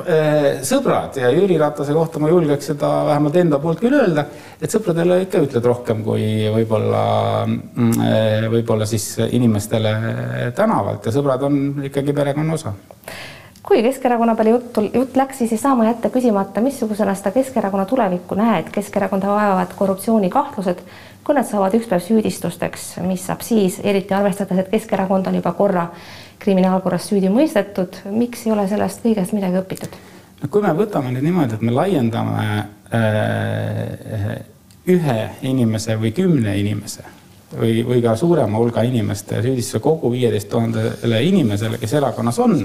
sõbrad 0.69 1.17
ja 1.17 1.31
Jüri 1.33 1.57
Ratase 1.57 1.95
kohta 1.97 2.21
ma 2.21 2.29
julgeks 2.29 2.69
seda 2.71 2.91
vähemalt 3.07 3.39
enda 3.41 3.57
poolt 3.61 3.81
küll 3.81 3.97
öelda, 3.97 4.27
et 4.61 4.69
sõpradele 4.69 5.23
ikka 5.23 5.41
ütled 5.47 5.65
rohkem 5.65 6.03
kui 6.05 6.45
võib-olla, 6.53 7.01
mm, 7.49 8.05
võib-olla 8.53 8.85
siis 8.89 9.15
inimestele 9.25 9.95
tänavalt 10.57 11.09
ja 11.09 11.15
sõbrad 11.15 11.47
on 11.49 11.59
ikkagi 11.89 12.13
perekonna 12.13 12.53
osa. 12.59 12.75
Kui 13.69 13.83
Keskerakonna 13.83 14.33
peale 14.35 14.49
juttu, 14.49 14.81
jutt 14.93 15.17
läks, 15.19 15.37
siis 15.41 15.51
ei 15.53 15.59
saa 15.61 15.75
ma 15.77 15.85
jätta 15.85 16.09
küsimata, 16.09 16.61
missugusena 16.61 17.13
seda 17.17 17.29
Keskerakonna 17.35 17.85
tulevikku 17.85 18.37
näed, 18.39 18.71
Keskerakonda 18.73 19.29
vaevavad 19.29 19.75
korruptsioonikahtlused, 19.77 20.79
kui 21.27 21.35
nad 21.37 21.45
saavad 21.45 21.75
ükspäev 21.77 22.01
süüdistusteks, 22.01 22.87
mis 23.05 23.27
saab 23.29 23.43
siis, 23.45 23.77
eriti 23.83 24.15
arvestades, 24.17 24.63
et 24.63 24.71
Keskerakond 24.71 25.29
on 25.29 25.37
juba 25.37 25.53
korra 25.53 25.85
kriminaalkorras 26.39 27.09
süüdi 27.11 27.31
mõistetud, 27.33 28.01
miks 28.11 28.45
ei 28.47 28.53
ole 28.55 28.67
sellest 28.71 29.03
kõigest 29.05 29.35
midagi 29.35 29.61
õpitud? 29.61 29.99
no 30.41 30.49
kui 30.51 30.63
me 30.63 30.73
võtame 30.77 31.13
nüüd 31.13 31.27
niimoodi, 31.27 31.59
et 31.59 31.65
me 31.65 31.75
laiendame 31.75 32.45
äh, 32.95 34.35
ühe 34.89 35.17
inimese 35.45 35.97
või 35.99 36.13
kümne 36.15 36.55
inimese 36.59 37.03
või, 37.57 37.81
või 37.85 38.03
ka 38.03 38.15
suurema 38.19 38.57
hulga 38.61 38.83
inimeste 38.87 39.41
süüdistuse 39.43 39.81
kogu 39.83 40.11
viieteist 40.13 40.49
tuhandele 40.51 41.23
inimesele, 41.27 41.81
kes 41.81 41.97
erakonnas 41.99 42.39
on 42.39 42.55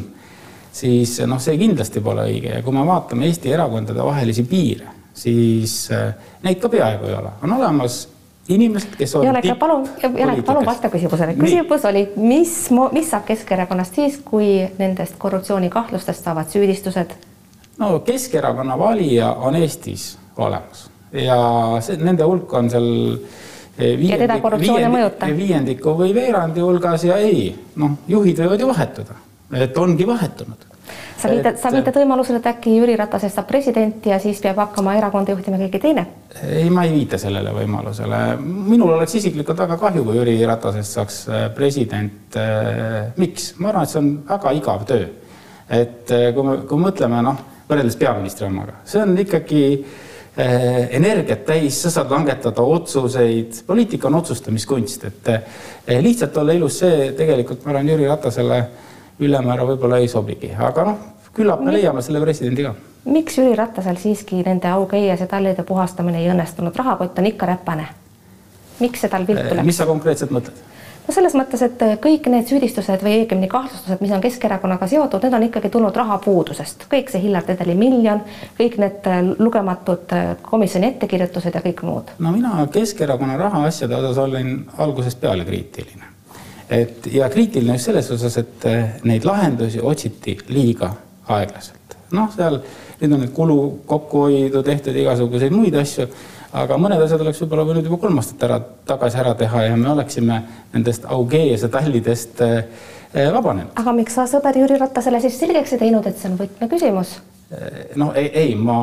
siis 0.75 1.19
noh, 1.29 1.41
see 1.43 1.59
kindlasti 1.59 2.03
pole 2.05 2.27
õige 2.29 2.57
ja 2.57 2.63
kui 2.65 2.75
me 2.75 2.85
vaatame 2.87 3.29
Eesti 3.29 3.53
erakondade 3.55 4.05
vahelisi 4.05 4.45
piire, 4.49 4.91
siis 5.15 5.77
äh, 5.95 6.11
neid 6.43 6.61
ka 6.63 6.71
peaaegu 6.73 7.11
ei 7.11 7.17
ole, 7.19 7.37
on 7.43 7.57
olemas 7.59 8.01
inimesed, 8.49 8.97
kes 8.99 9.15
on 9.17 9.27
Janek, 9.27 9.47
palun, 9.59 9.87
Janek, 10.03 10.45
palun 10.45 10.67
vasta 10.67 10.91
küsimusele. 10.93 11.37
küsimus 11.39 11.85
oli, 11.89 12.07
mis, 12.17 12.57
mis 12.93 13.11
saab 13.11 13.25
Keskerakonnast 13.29 14.01
siis, 14.01 14.19
kui 14.25 14.67
nendest 14.79 15.17
korruptsioonikahtlustest 15.19 16.25
saavad 16.25 16.51
süüdistused? 16.53 17.17
no 17.79 17.99
Keskerakonna 18.05 18.79
valija 18.79 19.33
on 19.33 19.57
Eestis 19.57 20.15
olemas 20.37 20.89
ja 21.13 21.39
see, 21.85 22.01
nende 22.03 22.27
hulk 22.29 22.53
on 22.53 22.71
seal 22.71 22.91
viiendik, 23.79 24.41
korruptsioon 24.43 24.83
ei 24.83 24.97
mõjuta? 24.99 25.31
viiendiku 25.37 25.97
või 25.99 26.15
veerandi 26.15 26.65
hulgas 26.65 27.07
ja 27.09 27.21
ei, 27.23 27.49
noh, 27.81 27.97
juhid 28.09 28.45
võivad 28.45 28.61
ju 28.61 28.73
vahetuda 28.73 29.23
et 29.53 29.79
ongi 29.79 30.07
vahetunud. 30.07 30.67
Sa 31.19 31.31
viitad, 31.31 31.57
sa 31.61 31.71
viitad 31.73 31.97
võimalusele, 31.97 32.41
et 32.41 32.49
äkki 32.51 32.75
Jüri 32.77 32.97
Ratasest 32.99 33.39
saab 33.39 33.49
president 33.49 34.07
ja 34.07 34.19
siis 34.23 34.41
peab 34.45 34.61
hakkama 34.61 34.97
erakonda 34.99 35.35
juhtima 35.35 35.59
keegi 35.63 35.81
teine? 35.83 36.07
ei, 36.43 36.69
ma 36.71 36.85
ei 36.85 36.93
viita 36.95 37.19
sellele 37.21 37.55
võimalusele. 37.55 38.21
minul 38.43 38.95
oleks 38.97 39.17
isiklikult 39.21 39.63
väga 39.65 39.79
kahju, 39.81 40.05
kui 40.05 40.19
Jüri 40.19 40.37
Ratasest 40.49 40.99
saaks 40.99 41.21
äh, 41.29 41.45
president. 41.57 42.37
Äh, 42.37 43.13
miks? 43.21 43.53
ma 43.59 43.71
arvan, 43.73 43.87
et 43.87 43.95
see 43.95 44.03
on 44.03 44.15
väga 44.29 44.55
igav 44.61 44.87
töö. 44.89 45.11
et 45.69 46.15
äh, 46.15 46.31
kui 46.37 46.49
me, 46.49 46.57
kui 46.69 46.83
mõtleme, 46.83 47.23
noh, 47.25 47.45
võrreldes 47.69 47.99
peaministri 48.01 48.49
omaga, 48.49 48.81
see 48.89 49.03
on 49.03 49.17
ikkagi 49.25 49.63
energiat 50.35 51.45
täis, 51.47 51.77
sa 51.79 51.93
saad 51.95 52.11
langetada 52.11 52.65
otsuseid, 52.67 53.61
poliitika 53.69 54.09
on 54.09 54.17
otsustamiskunst, 54.19 55.05
et 55.07 55.29
lihtsalt 56.03 56.41
olla 56.43 56.57
ilus, 56.59 56.81
see 56.81 57.13
tegelikult 57.15 57.63
ma 57.63 57.71
arvan 57.71 57.93
Jüri 57.93 58.09
Ratasele 58.11 58.59
ülemäära 59.19 59.67
võib-olla 59.69 60.01
ei 60.03 60.09
sobigi, 60.09 60.51
aga 60.59 60.85
noh, 60.89 60.99
küllap 61.35 61.63
me 61.65 61.75
leiame 61.75 62.03
selle 62.03 62.23
presidendi 62.23 62.67
ka. 62.67 62.75
miks 63.05 63.39
Jüri 63.39 63.55
Ratasel 63.59 63.99
siiski 64.01 64.43
nende 64.47 64.71
augeies 64.71 65.21
ja 65.21 65.27
tallide 65.31 65.63
puhastamine 65.67 66.23
ei 66.23 66.31
õnnestunud, 66.33 66.77
rahakott 66.77 67.19
on 67.19 67.27
ikka 67.31 67.47
räpane. 67.47 67.89
miks 68.81 69.05
see 69.05 69.11
tal 69.11 69.27
viltu 69.27 69.55
läks? 69.55 69.67
mis 69.67 69.77
sa 69.83 69.87
konkreetselt 69.87 70.35
mõtled? 70.35 70.63
no 71.07 71.15
selles 71.15 71.37
mõttes, 71.39 71.63
et 71.63 71.85
kõik 72.03 72.27
need 72.33 72.49
süüdistused 72.49 73.05
või 73.05 73.21
õigemini 73.21 73.49
kahtlustused, 73.53 74.01
mis 74.03 74.15
on 74.15 74.25
Keskerakonnaga 74.25 74.89
seotud, 74.91 75.23
need 75.23 75.37
on 75.39 75.47
ikkagi 75.49 75.71
tulnud 75.71 75.97
rahapuudusest, 75.97 76.89
kõik 76.91 77.13
see 77.13 77.23
Hillar 77.27 77.47
Tedeli 77.47 77.77
miljon, 77.79 78.25
kõik 78.59 78.81
need 78.83 79.07
lugematud 79.39 80.17
komisjoni 80.43 80.91
ettekirjutused 80.95 81.55
ja 81.55 81.63
kõik 81.63 81.85
muud. 81.87 82.17
no 82.19 82.35
mina 82.35 82.67
Keskerakonna 82.73 83.39
rahaasjade 83.47 84.01
osas 84.01 84.25
olin 84.27 84.59
algusest 84.79 85.21
peale 85.21 85.45
kriitiline 85.45 86.14
et 86.71 87.09
ja 87.13 87.29
kriitiline 87.31 87.77
just 87.77 87.91
selles 87.91 88.11
osas, 88.15 88.39
et 88.41 88.69
eh, 88.71 88.95
neid 89.05 89.27
lahendusi 89.29 89.83
otsiti 89.83 90.39
liiga 90.49 90.93
aeglaselt. 91.29 91.97
noh, 92.15 92.31
seal 92.35 92.61
nüüd 93.01 93.17
on 93.17 93.21
nüüd 93.25 93.35
kulu 93.35 93.59
kokkuhoidu 93.91 94.63
tehtud 94.63 94.97
igasuguseid 94.97 95.53
muid 95.55 95.75
asju, 95.81 96.07
aga 96.55 96.79
mõned 96.79 97.03
asjad 97.05 97.25
oleks 97.25 97.43
võib-olla 97.43 97.67
võinud 97.69 97.89
juba 97.89 98.01
kolm 98.07 98.21
aastat 98.23 98.47
ära, 98.49 98.59
tagasi 98.87 99.21
ära 99.21 99.35
teha 99.39 99.65
ja 99.69 99.77
me 99.77 99.91
oleksime 99.93 100.41
nendest 100.73 101.09
Augeese 101.11 101.69
tallidest 101.73 102.43
eh, 102.47 102.59
eh, 103.13 103.31
vabanenud. 103.35 103.75
aga 103.81 103.97
miks 103.97 104.17
sa 104.17 104.29
sõber 104.31 104.61
Jüri 104.63 104.81
Ratasele 104.81 105.21
siis 105.25 105.39
selgeks 105.43 105.77
ei 105.77 105.87
teinud, 105.87 106.07
et 106.07 106.21
see 106.21 106.33
on 106.33 106.41
võtmeküsimus? 106.41 107.19
Noh, 107.97 108.13
ei, 108.17 108.31
ei, 108.35 108.55
ma 108.59 108.77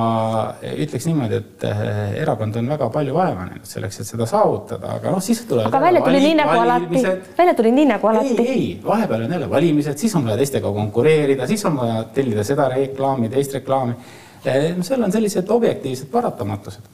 ütleks 0.62 1.06
niimoodi, 1.10 1.40
et 1.42 1.66
eh, 1.68 1.90
erakond 2.22 2.56
on 2.62 2.70
väga 2.72 2.88
palju 2.94 3.16
vaeva 3.16 3.48
näinud 3.48 3.68
selleks, 3.68 4.02
et 4.02 4.10
seda 4.12 4.28
saavutada, 4.30 4.96
aga 5.00 5.14
noh, 5.16 5.24
siis 5.24 5.42
tulevad. 5.50 5.72
aga 5.72 5.82
välja 5.84 6.04
tuli 6.06 6.22
nii 6.26 6.36
nagu 6.40 6.60
alati, 6.62 7.04
välja 7.40 7.56
tuli 7.58 7.74
nii 7.76 7.88
nagu 7.90 8.12
alati. 8.12 8.36
ei, 8.38 8.48
ei, 8.54 8.68
vahepeal 8.86 9.26
on 9.26 9.36
jälle 9.38 9.50
valimised, 9.50 9.98
siis 9.98 10.16
on 10.16 10.30
vaja 10.30 10.38
teistega 10.42 10.72
konkureerida, 10.78 11.48
siis 11.50 11.66
on 11.66 11.78
vaja 11.82 12.04
tellida 12.16 12.46
seda 12.48 12.70
reklaami, 12.72 13.30
teist 13.34 13.58
reklaami. 13.60 13.98
Eh, 14.46 14.72
seal 14.82 15.04
on 15.04 15.12
sellised 15.12 15.50
objektiivsed 15.50 16.12
paratamatused. 16.14 16.88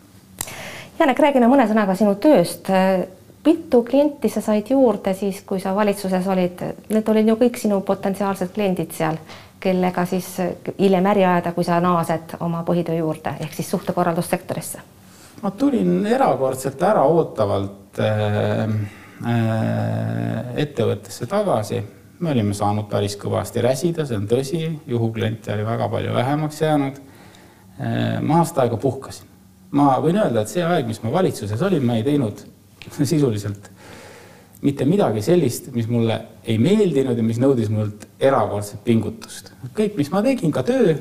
Janek, 0.97 1.19
räägime 1.21 1.49
mõne 1.51 1.67
sõnaga 1.69 1.93
sinu 1.95 2.15
tööst 2.21 2.71
mitu 3.47 3.83
klienti 3.85 4.27
sa 4.29 4.41
said 4.43 4.67
juurde 4.71 5.13
siis, 5.15 5.43
kui 5.47 5.59
sa 5.63 5.71
valitsuses 5.75 6.25
olid, 6.27 6.63
need 6.89 7.11
olid 7.11 7.29
ju 7.29 7.35
kõik 7.39 7.59
sinu 7.61 7.77
potentsiaalsed 7.85 8.49
kliendid 8.55 8.95
seal 8.97 9.19
kellega 9.59 10.05
siis 10.05 10.27
hiljem 10.79 11.05
äri 11.05 11.25
ajada, 11.25 11.51
kui 11.53 11.65
sa 11.65 11.79
naased 11.81 12.37
oma 12.39 12.63
põhitöö 12.67 12.97
juurde 12.99 13.33
ehk 13.39 13.53
siis 13.53 13.69
suhtekorraldussektorisse? 13.73 14.79
ma 15.41 15.51
tulin 15.51 16.05
erakordselt 16.05 16.81
äraootavalt 16.83 17.99
äh, 17.99 18.63
äh, 19.25 20.49
ettevõttesse 20.55 21.25
tagasi. 21.25 21.83
me 22.19 22.31
olime 22.31 22.53
saanud 22.53 22.87
päris 22.89 23.13
kõvasti 23.21 23.61
räsida, 23.61 24.05
see 24.05 24.17
on 24.17 24.25
tõsi, 24.27 24.61
juhukliente 24.89 25.53
oli 25.53 25.65
väga 25.65 25.89
palju 25.89 26.13
vähemaks 26.13 26.61
jäänud 26.61 27.01
äh,. 27.01 28.21
ma 28.21 28.39
aasta 28.41 28.61
aega 28.61 28.77
puhkasin. 28.77 29.25
ma 29.71 29.97
võin 30.01 30.17
öelda, 30.17 30.41
et 30.41 30.53
see 30.53 30.65
aeg, 30.65 30.87
mis 30.87 31.03
ma 31.03 31.11
valitsuses 31.13 31.61
olin, 31.61 31.85
ma 31.85 31.97
ei 31.97 32.03
teinud 32.03 32.45
sisuliselt 33.13 33.71
mitte 34.61 34.85
midagi 34.89 35.21
sellist, 35.21 35.69
mis 35.75 35.87
mulle 35.89 36.17
ei 36.47 36.57
meeldinud 36.61 37.17
ja 37.17 37.25
mis 37.25 37.39
nõudis 37.41 37.69
mult 37.73 38.07
erakordset 38.19 38.81
pingutust. 38.85 39.51
kõik, 39.77 39.97
mis 39.99 40.09
ma 40.13 40.23
tegin, 40.25 40.51
ka 40.53 40.63
töö, 40.65 40.95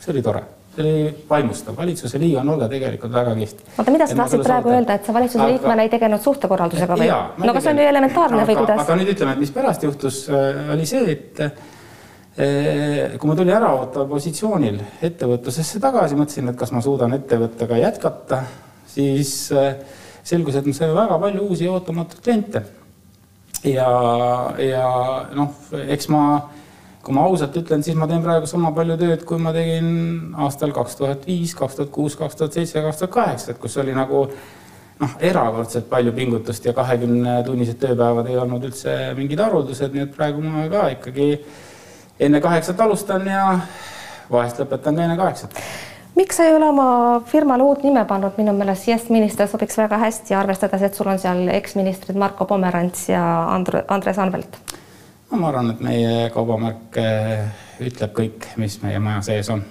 see 0.00 0.12
oli 0.12 0.22
tore, 0.22 0.44
see 0.76 0.84
oli 0.84 1.24
vaimustav, 1.30 1.74
valitsuse 1.78 2.20
liige 2.22 2.38
on 2.42 2.54
olla 2.54 2.68
tegelikult 2.70 3.12
väga 3.16 3.34
kihvt. 3.40 3.64
oota, 3.72 3.96
mida 3.96 4.06
sa 4.06 4.20
tahtsid 4.22 4.46
praegu 4.46 4.74
öelda, 4.76 5.00
et 5.00 5.10
sa 5.10 5.16
valitsuse 5.16 5.42
aga... 5.42 5.50
liikmena 5.56 5.86
ei 5.86 5.92
tegelenud 5.96 6.24
suhtekorraldusega 6.28 7.00
või? 7.02 7.10
no 7.10 7.52
aga 7.54 7.64
see 7.66 7.74
on 7.74 7.82
ju 7.82 7.90
elementaarne 7.96 8.40
aga, 8.44 8.48
või 8.52 8.62
kuidas? 8.62 8.86
aga 8.86 8.98
nüüd 9.02 9.12
ütleme, 9.16 9.34
et 9.34 9.44
mis 9.44 9.54
pärast 9.58 9.86
juhtus, 9.88 10.22
äh, 10.30 10.64
oli 10.76 10.86
see, 10.86 11.04
et 11.18 11.44
äh, 11.48 13.16
kui 13.18 13.26
ma 13.26 13.34
tulin 13.34 13.56
äraootaval 13.58 14.10
positsioonil 14.14 14.78
ettevõtlusesse 15.10 15.82
tagasi, 15.82 16.18
mõtlesin, 16.20 16.54
et 16.54 16.62
kas 16.62 16.70
ma 16.70 16.84
suudan 16.84 17.18
ettevõttega 17.18 17.82
jätkata, 17.88 18.44
siis 18.94 19.48
äh, 19.50 19.72
selgus, 20.22 20.54
et 20.60 20.68
me 20.68 20.76
saime 20.76 20.94
väga 20.94 21.18
palju 21.18 21.50
uusi 21.50 21.66
ootamatuid 21.66 22.22
kliente 22.22 22.62
ja, 23.64 23.90
ja 24.58 24.86
noh, 25.36 25.52
eks 25.80 26.08
ma, 26.12 26.22
kui 27.04 27.16
ma 27.16 27.26
ausalt 27.28 27.56
ütlen, 27.60 27.84
siis 27.84 27.98
ma 27.98 28.08
teen 28.10 28.22
praegu 28.24 28.48
sama 28.50 28.72
palju 28.76 28.96
tööd, 29.00 29.26
kui 29.28 29.40
ma 29.42 29.52
tegin 29.56 30.32
aastal 30.40 30.72
kaks 30.76 30.96
tuhat 31.00 31.26
viis, 31.28 31.54
kaks 31.58 31.78
tuhat 31.78 31.92
kuus, 31.94 32.16
kaks 32.20 32.38
tuhat 32.40 32.56
seitse 32.56 32.82
kaks 32.84 33.02
tuhat 33.02 33.14
kaheksa, 33.16 33.52
et 33.52 33.62
kus 33.62 33.76
oli 33.82 33.94
nagu 33.96 34.26
noh, 35.00 35.16
erakordselt 35.24 35.88
palju 35.90 36.12
pingutust 36.16 36.66
ja 36.68 36.74
kahekümnetunnised 36.76 37.80
tööpäevad 37.80 38.28
ei 38.30 38.40
olnud 38.40 38.66
üldse 38.70 38.96
mingid 39.18 39.40
haruldused, 39.40 39.94
nii 39.94 40.08
et 40.08 40.16
praegu 40.16 40.44
ma 40.44 40.66
ka 40.72 40.88
ikkagi 40.96 41.30
enne 42.20 42.40
kaheksat 42.44 42.80
alustan 42.84 43.24
ja 43.28 43.46
vahest 44.30 44.60
lõpetan 44.60 44.96
ka 44.96 45.06
enne 45.08 45.16
kaheksat 45.20 45.56
miks 46.20 46.36
sa 46.36 46.44
ei 46.44 46.54
ole 46.54 46.68
oma 46.68 46.88
firmale 47.26 47.64
uut 47.64 47.84
nime 47.86 48.02
pannud, 48.04 48.36
minu 48.36 48.52
meelest 48.56 48.88
Yes 48.88 49.08
Minister 49.08 49.48
sobiks 49.48 49.78
väga 49.80 49.96
hästi, 50.02 50.36
arvestades, 50.36 50.84
et 50.84 50.98
sul 50.98 51.08
on 51.08 51.18
seal 51.22 51.48
eksministrid 51.54 52.18
Marko 52.20 52.44
Pomerants 52.50 53.08
ja 53.08 53.22
Andre, 53.54 53.84
Andres 53.88 54.20
Anvelt. 54.20 54.58
no 55.30 55.40
ma 55.40 55.48
arvan, 55.48 55.72
et 55.72 55.80
meie 55.80 56.28
kaubamärk 56.34 57.00
eh, 57.00 57.48
ütleb 57.88 58.14
kõik, 58.20 58.50
mis 58.60 58.80
meie 58.84 59.00
maja 59.00 59.24
sees 59.30 59.48
on. 59.54 59.64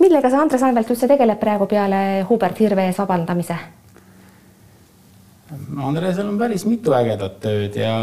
millega 0.00 0.32
see 0.32 0.40
Andres 0.40 0.64
Anvelt 0.64 0.90
üldse 0.96 1.10
tegeleb 1.10 1.40
praegu 1.40 1.68
peale 1.68 2.02
Hubert 2.30 2.64
Hirve 2.64 2.88
ees 2.88 3.00
vabandamise? 3.04 3.60
Andresel 5.84 6.26
on 6.26 6.38
päris 6.40 6.64
mitu 6.66 6.94
ägedat 6.96 7.36
tööd 7.44 7.76
ja 7.76 7.94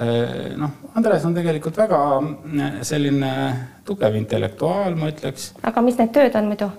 eh, 0.00 0.54
noh, 0.58 0.78
Andres 0.96 1.26
on 1.28 1.36
tegelikult 1.36 1.76
väga 1.76 1.98
eh, 2.24 2.84
selline 2.86 3.32
tugev 3.84 4.16
intellektuaal, 4.16 4.96
ma 4.96 5.12
ütleks. 5.12 5.52
aga 5.62 5.84
mis 5.84 6.00
need 6.00 6.16
tööd 6.16 6.40
on 6.40 6.48
muidu? 6.54 6.76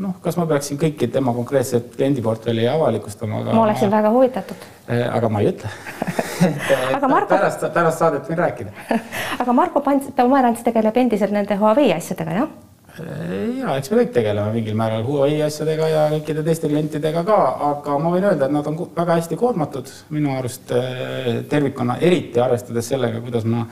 Noh, 0.00 0.16
kas 0.24 0.38
ma 0.40 0.46
peaksin 0.48 0.78
kõiki 0.80 1.08
tema 1.12 1.34
konkreetset 1.36 1.92
kliendiportfelli 1.96 2.66
avalikustama? 2.70 3.42
ma 3.50 3.64
oleksin 3.64 3.90
ma... 3.90 3.98
väga 3.98 4.14
huvitatud. 4.14 4.64
Eh, 4.88 5.04
aga 5.06 5.28
ma 5.32 5.42
ei 5.42 5.50
ütle 5.52 5.70
aga 6.96 7.10
Marko... 7.10 7.34
pärast, 7.34 7.66
pärast 7.74 8.02
saadet 8.02 8.30
võin 8.30 8.40
rääkida 8.40 8.72
aga 9.42 9.54
Marko 9.56 9.84
Pomerants 9.84 10.64
tegeleb 10.66 10.96
endiselt 11.02 11.34
nende 11.36 11.58
Huawei 11.60 11.92
asjadega, 11.94 12.38
jah? 12.40 12.54
Eh, 13.00 13.60
ja 13.60 13.76
eks 13.78 13.92
me 13.92 14.00
kõik 14.00 14.14
tegeleme 14.16 14.54
mingil 14.56 14.78
määral 14.78 15.04
Huawei 15.06 15.42
asjadega 15.46 15.90
ja 15.92 16.06
kõikide 16.14 16.44
teiste 16.46 16.70
klientidega 16.72 17.24
ka, 17.28 17.38
aga 17.68 17.98
ma 18.00 18.14
võin 18.14 18.30
öelda, 18.30 18.48
et 18.48 18.56
nad 18.56 18.72
on 18.72 18.80
väga 18.96 19.20
hästi 19.20 19.38
koormatud 19.40 19.92
minu 20.16 20.34
arust 20.38 20.72
eh, 20.76 21.30
tervikuna, 21.50 22.00
eriti 22.00 22.40
arvestades 22.40 22.88
sellega, 22.94 23.20
kuidas 23.26 23.46
ma 23.48 23.66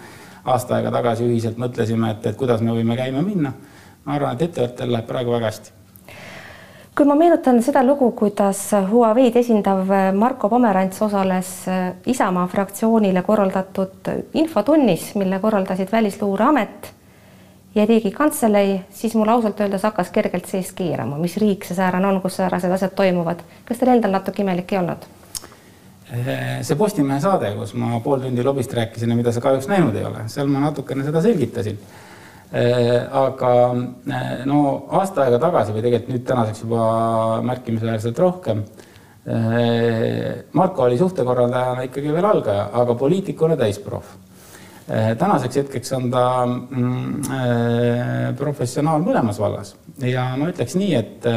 aasta 0.48 0.78
aega 0.78 0.92
tagasi 0.94 1.26
ühiselt 1.26 1.58
mõtlesime, 1.60 2.12
et, 2.14 2.30
et 2.30 2.38
kuidas 2.38 2.62
me 2.64 2.76
võime 2.76 2.96
käima 3.00 3.24
minna. 3.24 3.56
ma 4.04 4.14
arvan, 4.16 4.36
et 4.36 4.46
ettevõttel 4.48 4.92
läheb 4.92 5.08
praegu 5.08 5.34
väga 5.34 5.50
hästi 5.50 5.77
kui 6.98 7.06
ma 7.06 7.14
meenutan 7.14 7.60
seda 7.62 7.84
lugu, 7.86 8.08
kuidas 8.18 8.72
Huawei'd 8.90 9.36
esindav 9.38 9.86
Marko 10.18 10.48
Pomerants 10.50 10.98
osales 11.06 11.50
Isamaa 12.10 12.46
fraktsioonile 12.50 13.22
korraldatud 13.22 14.10
infotunnis, 14.34 15.12
mille 15.14 15.38
korraldasid 15.38 15.92
Välisluureamet 15.92 16.88
ja 17.74 17.86
Riigikantselei, 17.86 18.80
siis 18.90 19.14
mul 19.14 19.30
ausalt 19.30 19.60
öeldes 19.60 19.86
hakkas 19.86 20.10
kergelt 20.10 20.50
sees 20.50 20.72
keerama, 20.74 21.20
mis 21.22 21.36
riik 21.38 21.68
see 21.68 21.78
säärane 21.78 22.10
on, 22.10 22.18
kus 22.24 22.40
säärased 22.40 22.74
asjad 22.74 22.96
toimuvad. 22.98 23.46
kas 23.68 23.78
teil 23.78 23.94
endal 23.94 24.16
natuke 24.18 24.42
imelik 24.42 24.74
ei 24.74 24.82
olnud? 24.82 25.06
see 26.62 26.76
Postimehe 26.82 27.20
saade, 27.22 27.52
kus 27.60 27.76
ma 27.78 28.00
pool 28.02 28.26
tundi 28.26 28.42
lobist 28.42 28.74
rääkisin 28.74 29.14
ja 29.14 29.16
mida 29.16 29.32
sa 29.32 29.44
kahjuks 29.44 29.70
näinud 29.70 29.94
ei 29.94 30.04
ole, 30.08 30.26
seal 30.26 30.50
ma 30.50 30.66
natukene 30.66 31.06
seda 31.06 31.22
selgitasin. 31.22 31.78
Aga 32.48 33.50
no 34.48 34.60
aasta 34.96 35.26
aega 35.26 35.40
tagasi 35.42 35.74
või 35.74 35.82
tegelikult 35.84 36.14
nüüd 36.14 36.24
tänaseks 36.28 36.62
juba 36.64 36.84
märkimisväärselt 37.44 38.18
rohkem. 38.24 38.62
Marko 40.56 40.86
oli 40.86 40.96
suhtekorraldajana 40.96 41.84
ikkagi 41.90 42.14
veel 42.14 42.24
algaja, 42.24 42.70
aga 42.72 42.96
poliitikuna 42.96 43.58
täisproff 43.60 44.16
tänaseks 44.88 45.56
hetkeks 45.60 45.92
on 45.92 46.06
ta 46.08 46.24
mm, 46.48 48.36
professionaal 48.38 49.02
mõlemas 49.04 49.36
vallas 49.36 49.74
ja 50.00 50.30
ma 50.40 50.48
ütleks 50.48 50.78
nii, 50.80 50.94
et 50.96 51.28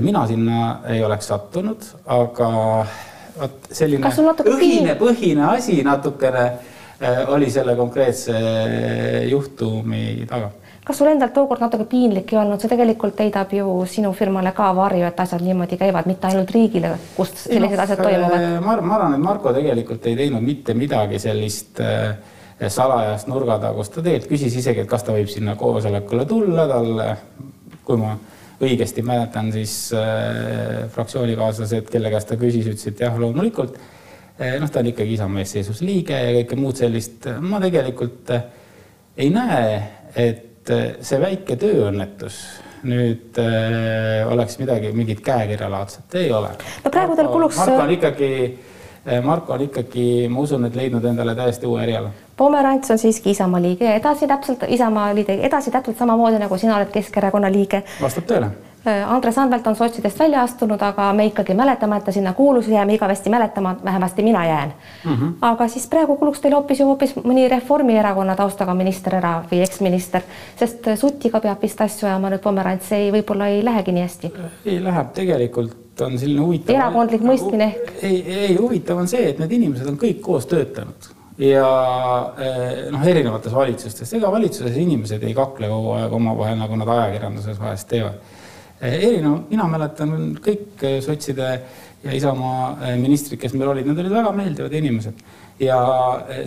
mina 0.00 0.24
sinna 0.26 0.78
ei 0.88 1.02
oleks 1.04 1.28
sattunud, 1.28 1.84
aga 2.16 2.48
vot 3.36 3.72
selline 3.72 4.12
õhine 4.54 4.94
põhine 5.00 5.44
asi 5.52 5.82
natukene 5.84 6.46
oli 7.34 7.50
selle 7.50 7.76
konkreetse 7.76 8.34
juhtumi 9.30 10.26
taga 10.30 10.52
kas 10.84 10.98
sul 10.98 11.10
endal 11.12 11.30
tookord 11.34 11.62
natuke 11.62 11.86
piinlik 11.90 12.32
ei 12.32 12.38
olnud, 12.40 12.60
see 12.60 12.70
tegelikult 12.72 13.20
heidab 13.22 13.52
ju 13.54 13.66
sinu 13.90 14.10
firmale 14.18 14.50
ka 14.56 14.72
varju, 14.74 15.06
et 15.06 15.20
asjad 15.24 15.44
niimoodi 15.46 15.78
käivad, 15.78 16.08
mitte 16.10 16.26
ainult 16.26 16.50
riigile, 16.54 16.96
kus 17.16 17.30
sellised 17.44 17.78
no, 17.78 17.84
asjad 17.84 18.02
toimuvad? 18.02 18.46
ma 18.64 18.74
arvan, 18.74 19.14
et 19.14 19.22
Marko 19.22 19.52
tegelikult 19.54 20.10
ei 20.10 20.18
teinud 20.18 20.42
mitte 20.42 20.74
midagi 20.74 21.22
sellist 21.22 21.78
äh, 21.82 22.16
salajast 22.66 23.30
nurgatagust, 23.30 23.94
ta 23.94 24.02
tegelikult 24.02 24.34
küsis 24.34 24.58
isegi, 24.58 24.82
et 24.82 24.90
kas 24.90 25.06
ta 25.06 25.14
võib 25.14 25.30
sinna 25.30 25.54
koosolekule 25.58 26.26
tulla, 26.30 26.66
talle, 26.70 27.08
kui 27.86 28.02
ma 28.02 28.16
õigesti 28.62 29.06
mäletan, 29.06 29.54
siis 29.54 29.76
äh, 29.94 30.84
fraktsioonikaaslased, 30.94 31.90
kelle 31.94 32.10
käest 32.10 32.30
ta 32.30 32.38
küsis, 32.40 32.66
ütlesid 32.66 33.06
jah, 33.06 33.14
loomulikult. 33.18 33.78
Noh, 34.38 34.70
ta 34.70 34.80
on 34.80 34.90
ikkagi 34.92 35.16
Isamaa 35.18 35.42
eestseisus 35.42 35.82
liige 35.84 36.16
ja 36.16 36.32
kõike 36.40 36.58
muud 36.58 36.80
sellist. 36.80 37.28
ma 37.40 37.60
tegelikult 37.62 38.34
äh, 38.34 38.44
ei 39.16 39.30
näe, 39.30 39.78
et 40.16 40.70
äh, 40.72 40.84
see 41.00 41.20
väike 41.20 41.56
tööõnnetus 41.60 42.42
nüüd 42.88 43.38
äh, 43.38 44.26
oleks 44.32 44.58
midagi, 44.58 44.90
mingit 44.96 45.22
käekirjalaadset, 45.22 46.18
ei 46.18 46.32
ole. 46.32 46.50
no 46.84 46.90
praegu 46.90 47.16
teil 47.18 47.30
kuluks. 47.32 47.60
Marko 47.62 47.82
on 47.86 47.96
ikkagi 47.98 48.34
Marko 49.02 49.56
on 49.56 49.64
ikkagi, 49.64 50.28
ma 50.30 50.44
usun, 50.44 50.68
et 50.68 50.76
leidnud 50.78 51.02
endale 51.10 51.34
täiesti 51.34 51.66
uue 51.66 51.80
eriala 51.82 52.12
Pomerants 52.38 52.90
on 52.90 52.98
siiski 52.98 53.30
Isamaa 53.30 53.62
liige 53.62 53.84
ja 53.84 53.94
edasi 53.98 54.26
täpselt 54.30 54.62
Isamaa 54.68 55.14
liige, 55.14 55.34
edasi 55.46 55.70
täpselt 55.70 55.98
samamoodi 55.98 56.38
nagu 56.38 56.58
sina 56.58 56.76
oled 56.76 56.90
Keskerakonna 56.94 57.50
liige. 57.52 57.82
vastab 58.02 58.30
tõele. 58.30 58.48
Äh, 58.86 59.12
Andres 59.12 59.38
Anvelt 59.38 59.66
on 59.66 59.76
sotsidest 59.76 60.18
välja 60.18 60.42
astunud, 60.42 60.80
aga 60.82 61.12
me 61.12 61.28
ikkagi 61.28 61.54
mäletame, 61.54 61.96
et 61.96 62.04
ta 62.04 62.12
sinna 62.12 62.32
kuulus 62.34 62.66
ja 62.68 62.74
jääme 62.80 62.94
igavesti 62.94 63.30
mäletama, 63.30 63.76
vähemasti 63.84 64.22
mina 64.22 64.46
jään 64.46 64.72
mm. 65.04 65.12
-hmm. 65.14 65.32
aga 65.40 65.68
siis 65.68 65.86
praegu 65.86 66.16
kuluks 66.16 66.40
teil 66.40 66.54
hoopis 66.54 66.80
ju 66.80 66.86
hoopis 66.86 67.14
mõni 67.16 67.48
Reformierakonna 67.50 68.36
taustaga 68.36 68.74
minister 68.74 69.14
ära 69.14 69.44
või 69.52 69.62
eksminister, 69.62 70.22
sest 70.56 70.88
Sutiga 70.96 71.40
peab 71.40 71.62
vist 71.62 71.80
asju 71.80 72.08
ajama 72.08 72.30
nüüd 72.30 72.42
Pomerants 72.42 72.92
ei, 72.92 73.12
võib-olla 73.12 73.46
ei 73.46 73.64
lähegi 73.64 73.92
nii 73.92 74.02
hästi. 74.02 74.32
ei, 74.66 74.84
läheb 74.84 75.12
tegelikult 75.14 76.00
on 76.00 76.18
selline 76.18 76.40
huvitav. 76.40 76.74
erakondlik 76.74 77.22
mõistmine 77.22 77.64
ehk. 77.64 77.96
ei, 78.02 78.24
ei 78.48 78.56
huvitav 78.56 78.98
on 78.98 79.08
see, 79.08 79.28
et 79.30 79.38
need 79.38 79.52
inimesed 79.52 79.86
on 79.86 79.96
kõik 79.96 80.20
koos 80.20 80.46
töötanud 80.46 81.12
ja 81.38 81.70
noh, 82.90 83.06
erinevates 83.06 83.54
valitsustes, 83.54 84.12
ega 84.12 84.32
valitsuses 84.32 84.76
inimesed 84.76 85.22
ei 85.22 85.34
kakle 85.34 85.68
kogu 85.68 85.96
aeg 85.96 86.12
omavahel, 86.12 86.58
nagu 86.58 86.76
nad 86.76 86.88
ajakirjanduses 86.88 87.60
vahest 87.60 87.88
teevad. 87.88 88.31
Eh, 88.82 88.96
erinev, 89.06 89.44
mina 89.50 89.68
mäletan 89.70 90.32
kõik 90.42 90.82
eh, 90.82 90.98
sotside 91.04 91.50
ja 92.02 92.14
Isamaa 92.16 92.96
ministrid, 92.98 93.38
kes 93.38 93.52
meil 93.54 93.70
olid, 93.70 93.86
need 93.86 94.00
olid 94.02 94.14
väga 94.16 94.32
meeldivad 94.34 94.72
inimesed. 94.74 95.20
Ja 95.62 95.76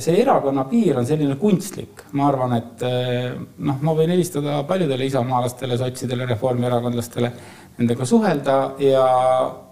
see 0.04 0.18
erakonna 0.20 0.66
piir 0.68 0.98
on 1.00 1.08
selline 1.08 1.38
kunstlik, 1.40 2.02
ma 2.20 2.26
arvan, 2.28 2.58
et 2.58 2.82
noh, 2.84 3.78
ma 3.80 3.94
võin 3.96 4.12
helistada 4.12 4.58
paljudele 4.68 5.08
isamaalastele, 5.08 5.78
sotsidele, 5.80 6.26
reformierakondlastele, 6.34 7.30
nendega 7.78 8.08
suhelda 8.10 8.58
ja 8.84 9.06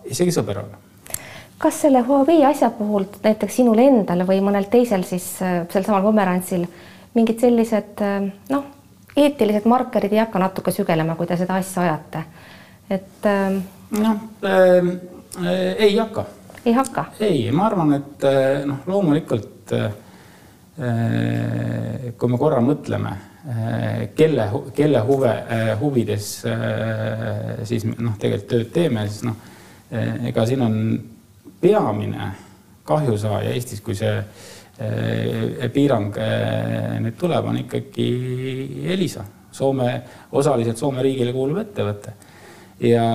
isegi 0.08 0.32
sõber 0.32 0.62
olla 0.64 0.80
kas 1.64 1.78
selle 1.86 2.02
Huawei 2.04 2.42
asja 2.44 2.70
puhul 2.76 3.06
näiteks 3.24 3.60
sinul 3.62 3.80
endal 3.80 4.26
või 4.28 4.42
mõnel 4.44 4.66
teisel 4.72 5.06
siis 5.08 5.28
sel 5.40 5.86
samal 5.86 6.04
Pomerantsil 6.04 6.66
mingid 7.16 7.40
sellised 7.40 8.02
noh, 8.52 8.66
eetilised 9.16 9.68
markerid 9.70 10.14
ei 10.14 10.24
hakka 10.24 10.42
natuke 10.42 10.74
sügelema, 10.76 11.16
kui 11.16 11.30
te 11.30 11.38
seda 11.40 11.60
asja 11.62 11.86
ajate, 11.86 12.24
et 12.94 13.26
äh,. 13.26 13.60
noh 13.92 14.18
äh, 14.44 14.88
äh, 15.46 15.76
ei 15.88 15.98
hakka. 15.98 16.26
ei 16.66 16.74
hakka? 16.74 17.06
ei, 17.20 17.52
ma 17.52 17.68
arvan, 17.68 17.94
et 17.98 18.26
äh, 18.30 18.64
noh, 18.70 18.84
loomulikult 18.90 19.74
äh, 19.78 19.92
kui 22.18 22.32
me 22.32 22.38
korra 22.42 22.58
mõtleme, 22.66 23.12
kelle, 24.18 24.48
kelle 24.74 25.04
huve, 25.06 25.34
huvides 25.78 26.30
siis 27.70 27.86
noh, 27.86 28.16
tegelikult 28.18 28.50
tööd 28.50 28.72
teeme, 28.74 29.04
siis 29.06 29.22
noh, 29.28 29.38
ega 30.26 30.48
siin 30.50 30.66
on 30.66 30.80
peamine 31.62 32.32
kahjusaaja 32.90 33.54
Eestis, 33.54 33.84
kui 33.86 33.94
see 34.00 34.16
piirang 35.78 36.18
nüüd 37.06 37.22
tuleb, 37.22 37.52
on 37.54 37.62
ikkagi 37.62 38.10
Elisa, 38.98 39.28
Soome, 39.54 39.92
osaliselt 40.34 40.82
Soome 40.82 41.06
riigile 41.06 41.38
kuuluv 41.38 41.62
ettevõte. 41.68 42.18
Ja 42.82 43.06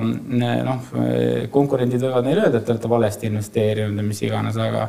mm, 0.00 0.44
noh, 0.66 0.92
konkurendid 1.54 2.02
võivad 2.02 2.26
neile 2.26 2.46
öelda, 2.46 2.60
et 2.60 2.66
te 2.66 2.74
olete 2.74 2.90
valesti 2.90 3.30
investeerinud 3.30 4.02
ja 4.02 4.06
mis 4.06 4.22
iganes, 4.26 4.58
aga 4.60 4.88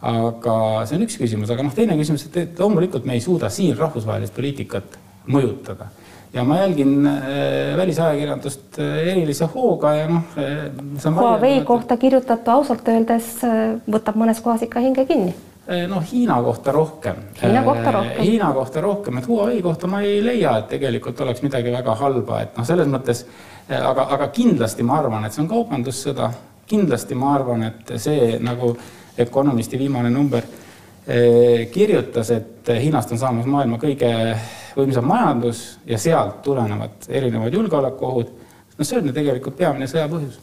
aga 0.00 0.56
see 0.88 0.96
on 0.96 1.04
üks 1.04 1.18
küsimus, 1.20 1.50
aga 1.52 1.64
noh, 1.66 1.74
teine 1.76 1.96
küsimus, 1.98 2.24
et 2.32 2.58
loomulikult 2.58 3.04
me 3.08 3.18
ei 3.18 3.24
suuda 3.24 3.50
siin 3.52 3.76
rahvusvahelist 3.78 4.34
poliitikat 4.36 4.96
mõjutada 5.30 5.90
ja 6.32 6.44
ma 6.44 6.58
jälgin 6.58 7.06
äh, 7.06 7.76
välisajakirjandust 7.76 8.78
äh, 8.78 9.08
erilise 9.12 9.48
hooga 9.54 9.94
ja 9.94 10.08
noh. 10.08 10.22
Äh, 10.38 11.14
Huawei 11.16 11.60
kohta 11.64 11.96
kirjutatu 11.96 12.50
ausalt 12.50 12.88
öeldes 12.88 13.32
võtab 13.90 14.18
mõnes 14.20 14.42
kohas 14.42 14.62
ikka 14.66 14.82
hinge 14.84 15.04
kinni. 15.08 15.34
Noh, 15.88 16.02
Hiina 16.12 16.42
kohta 16.42 16.72
rohkem. 16.72 17.16
Hiina 17.42 17.62
kohta 17.62 17.92
rohkem. 17.92 18.22
Hiina 18.22 18.52
kohta 18.52 18.80
rohkem, 18.80 19.18
et 19.18 19.28
Huawei 19.28 19.62
kohta 19.62 19.86
ma 19.86 20.00
ei 20.02 20.18
leia, 20.24 20.56
et 20.58 20.68
tegelikult 20.74 21.20
oleks 21.20 21.42
midagi 21.42 21.72
väga 21.72 21.94
halba, 22.00 22.40
et 22.42 22.56
noh, 22.58 22.66
selles 22.66 22.90
mõttes, 22.90 23.24
aga, 23.68 24.08
aga 24.16 24.30
kindlasti 24.34 24.86
ma 24.86 24.98
arvan, 24.98 25.26
et 25.26 25.36
see 25.36 25.44
on 25.44 25.50
kaubandussõda. 25.50 26.30
kindlasti 26.70 27.14
ma 27.18 27.34
arvan, 27.34 27.62
et 27.66 27.92
see 27.98 28.38
nagu 28.38 28.76
Economisti 29.18 29.78
viimane 29.78 30.10
number 30.10 30.44
kirjutas, 31.72 32.30
et 32.30 32.68
Hiinast 32.68 33.12
on 33.12 33.18
saamas 33.18 33.46
maailma 33.46 33.78
kõige 33.78 34.10
võimsam 34.76 35.08
majandus 35.10 35.80
ja 35.86 35.98
sealt 35.98 36.42
tulenevad 36.42 37.08
erinevad 37.08 37.54
julgeolekuohud, 37.54 38.30
no 38.78 38.84
see 38.84 39.00
on 39.00 39.10
ju 39.10 39.16
tegelikult 39.16 39.58
peamine 39.58 39.90
sõja 39.90 40.06
põhjus 40.08 40.38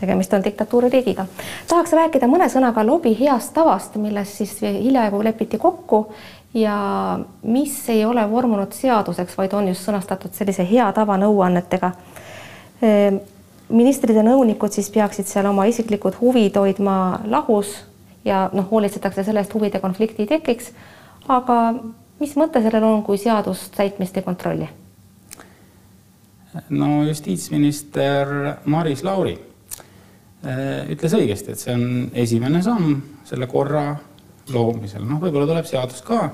tegemist 0.00 0.32
on 0.32 0.44
diktatuuririigiga. 0.44 1.26
tahaks 1.68 1.92
rääkida 1.92 2.26
mõne 2.30 2.48
sõnaga 2.52 2.86
lobi 2.86 3.16
heast 3.20 3.54
tavast, 3.54 3.96
milles 3.96 4.36
siis 4.38 4.60
hiljaaegu 4.62 5.24
lepiti 5.24 5.58
kokku 5.58 6.06
ja 6.54 7.18
mis 7.42 7.88
ei 7.88 8.04
ole 8.04 8.30
vormunud 8.30 8.72
seaduseks, 8.72 9.38
vaid 9.38 9.52
on 9.52 9.68
just 9.68 9.88
sõnastatud 9.88 10.32
sellise 10.32 10.66
hea 10.70 10.86
tava 10.92 11.16
nõuannetega. 11.18 11.90
Ehm, 12.82 13.18
ministrid 13.68 14.16
ja 14.16 14.22
nõunikud 14.22 14.72
siis 14.72 14.90
peaksid 14.94 15.26
seal 15.26 15.46
oma 15.50 15.64
isiklikud 15.70 16.20
huvid 16.20 16.56
hoidma 16.56 17.20
lahus 17.24 17.74
ja 18.24 18.48
noh, 18.52 18.68
hoolitsetakse 18.70 19.24
sellest 19.24 19.54
huvide 19.54 19.80
konflikti 19.80 20.22
ei 20.22 20.32
tekiks. 20.36 20.72
aga 21.28 21.74
mis 22.20 22.36
mõte 22.36 22.62
sellel 22.62 22.84
on, 22.84 23.02
kui 23.02 23.18
seadust 23.18 23.74
täitmist 23.76 24.16
ei 24.16 24.22
kontrolli? 24.22 24.68
no 26.70 27.02
justiitsminister 27.04 28.28
Maris 28.64 29.02
Lauri 29.04 29.53
ütles 30.44 31.14
õigesti, 31.16 31.54
et 31.54 31.60
see 31.60 31.72
on 31.72 31.84
esimene 32.20 32.60
samm 32.64 32.98
selle 33.24 33.46
korra 33.48 33.84
loomisel, 34.52 35.04
noh, 35.08 35.22
võib-olla 35.22 35.48
tuleb 35.48 35.68
seadus 35.68 36.02
ka. 36.04 36.26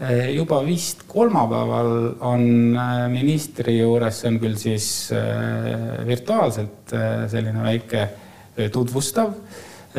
Eh, 0.00 0.30
juba 0.32 0.60
vist 0.64 1.02
kolmapäeval 1.10 1.90
on 2.24 2.44
eh, 2.72 2.92
ministri 3.12 3.74
juures, 3.80 4.20
see 4.22 4.30
on 4.30 4.38
küll 4.42 4.54
siis 4.60 4.86
virtuaalselt 6.06 6.94
selline 7.32 7.64
väike 7.66 8.06
tutvustav 8.72 9.34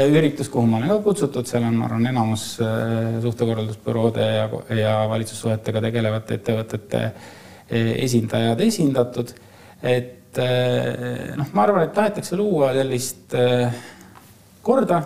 üritus, 0.01 0.47
kuhu 0.47 0.63
ma 0.69 0.79
olen 0.79 0.93
ka 0.93 0.97
kutsutud, 1.03 1.45
seal 1.49 1.65
on, 1.67 1.75
ma 1.75 1.89
arvan, 1.89 2.07
enamus 2.07 2.45
suhtekorraldusbüroode 3.25 4.23
ja, 4.23 4.47
ja 4.77 4.93
valitsussuhetega 5.11 5.83
tegelevate 5.83 6.37
ettevõtete 6.39 7.03
esindajad 8.07 8.63
esindatud. 8.63 9.35
et 9.83 10.20
noh, 10.39 11.53
ma 11.53 11.63
arvan, 11.63 11.83
et 11.87 11.93
tahetakse 11.95 12.37
luua 12.39 12.71
sellist 12.77 13.35
korda, 14.61 15.01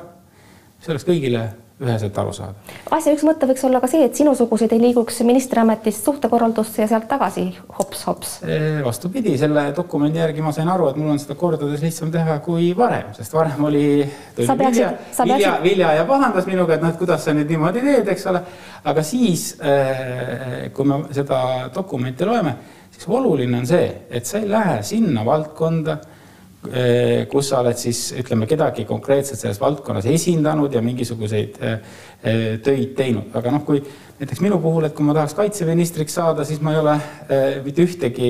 mis 0.80 0.90
oleks 0.92 1.08
kõigile 1.08 1.46
üheselt 1.84 2.16
aru 2.22 2.32
saada. 2.32 2.56
asja 2.96 3.12
üks 3.12 3.24
mõte 3.28 3.48
võiks 3.50 3.64
olla 3.68 3.82
ka 3.84 3.88
see, 3.92 4.06
et 4.08 4.16
sinusugused 4.16 4.72
ei 4.72 4.80
liiguks 4.80 5.18
ministriametist 5.28 6.06
suhtekorraldusse 6.08 6.86
ja 6.86 6.88
sealt 6.88 7.10
tagasi 7.12 7.50
hops-hops. 7.80 8.38
vastupidi, 8.86 9.34
selle 9.38 9.66
dokumendi 9.76 10.22
järgi 10.22 10.46
ma 10.46 10.54
sain 10.56 10.72
aru, 10.72 10.88
et 10.94 11.00
mul 11.02 11.12
on 11.12 11.20
seda 11.20 11.36
kordades 11.40 11.84
lihtsam 11.84 12.14
teha 12.14 12.38
kui 12.46 12.70
varem, 12.78 13.12
sest 13.18 13.36
varem 13.36 13.68
oli 13.68 13.84
Vilja, 14.38 14.56
peaksid- 14.56 15.20
Vilja, 15.34 15.58
Vilja 15.64 15.92
ja 16.00 16.06
pahandas 16.08 16.48
minuga, 16.48 16.78
et 16.78 16.82
noh, 16.86 16.94
et 16.96 17.02
kuidas 17.02 17.28
sa 17.28 17.36
nüüd 17.36 17.52
niimoodi 17.52 17.84
teed, 17.84 18.08
eks 18.16 18.26
ole. 18.32 18.42
aga 18.86 19.04
siis, 19.04 19.58
kui 20.74 20.86
me 20.88 21.04
seda 21.12 21.42
dokumenti 21.76 22.24
loeme, 22.26 22.56
siis 22.96 23.08
oluline 23.08 23.60
on 23.60 23.68
see, 23.70 23.88
et 24.10 24.26
sa 24.26 24.40
ei 24.40 24.50
lähe 24.50 24.82
sinna 24.84 25.26
valdkonda 25.28 26.00
Eh, 26.74 27.26
kus 27.30 27.52
sa 27.52 27.60
oled 27.62 27.78
siis 27.78 28.00
ütleme 28.18 28.48
kedagi 28.50 28.86
konkreetselt 28.90 29.40
selles 29.42 29.60
valdkonnas 29.62 30.08
esindanud 30.10 30.74
ja 30.74 30.82
mingisuguseid 30.82 31.60
eh, 31.62 31.76
eh, 32.24 32.46
töid 32.66 32.96
teinud, 32.98 33.30
aga 33.38 33.54
noh, 33.54 33.62
kui 33.68 33.84
näiteks 34.20 34.42
minu 34.42 34.58
puhul, 34.64 34.88
et 34.88 34.96
kui 34.98 35.06
ma 35.06 35.14
tahaks 35.18 35.36
kaitseministriks 35.38 36.18
saada, 36.18 36.46
siis 36.48 36.62
ma 36.64 36.74
ei 36.74 36.82
ole 36.82 36.96
mitte 37.66 37.84
ühtegi 37.84 38.30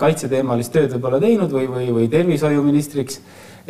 kaitseteemalist 0.00 0.72
tööd 0.72 0.94
võib-olla 0.94 1.18
teinud 1.20 1.50
või, 1.52 1.66
või, 1.68 1.88
või 1.92 2.06
tervishoiuministriks 2.08 3.18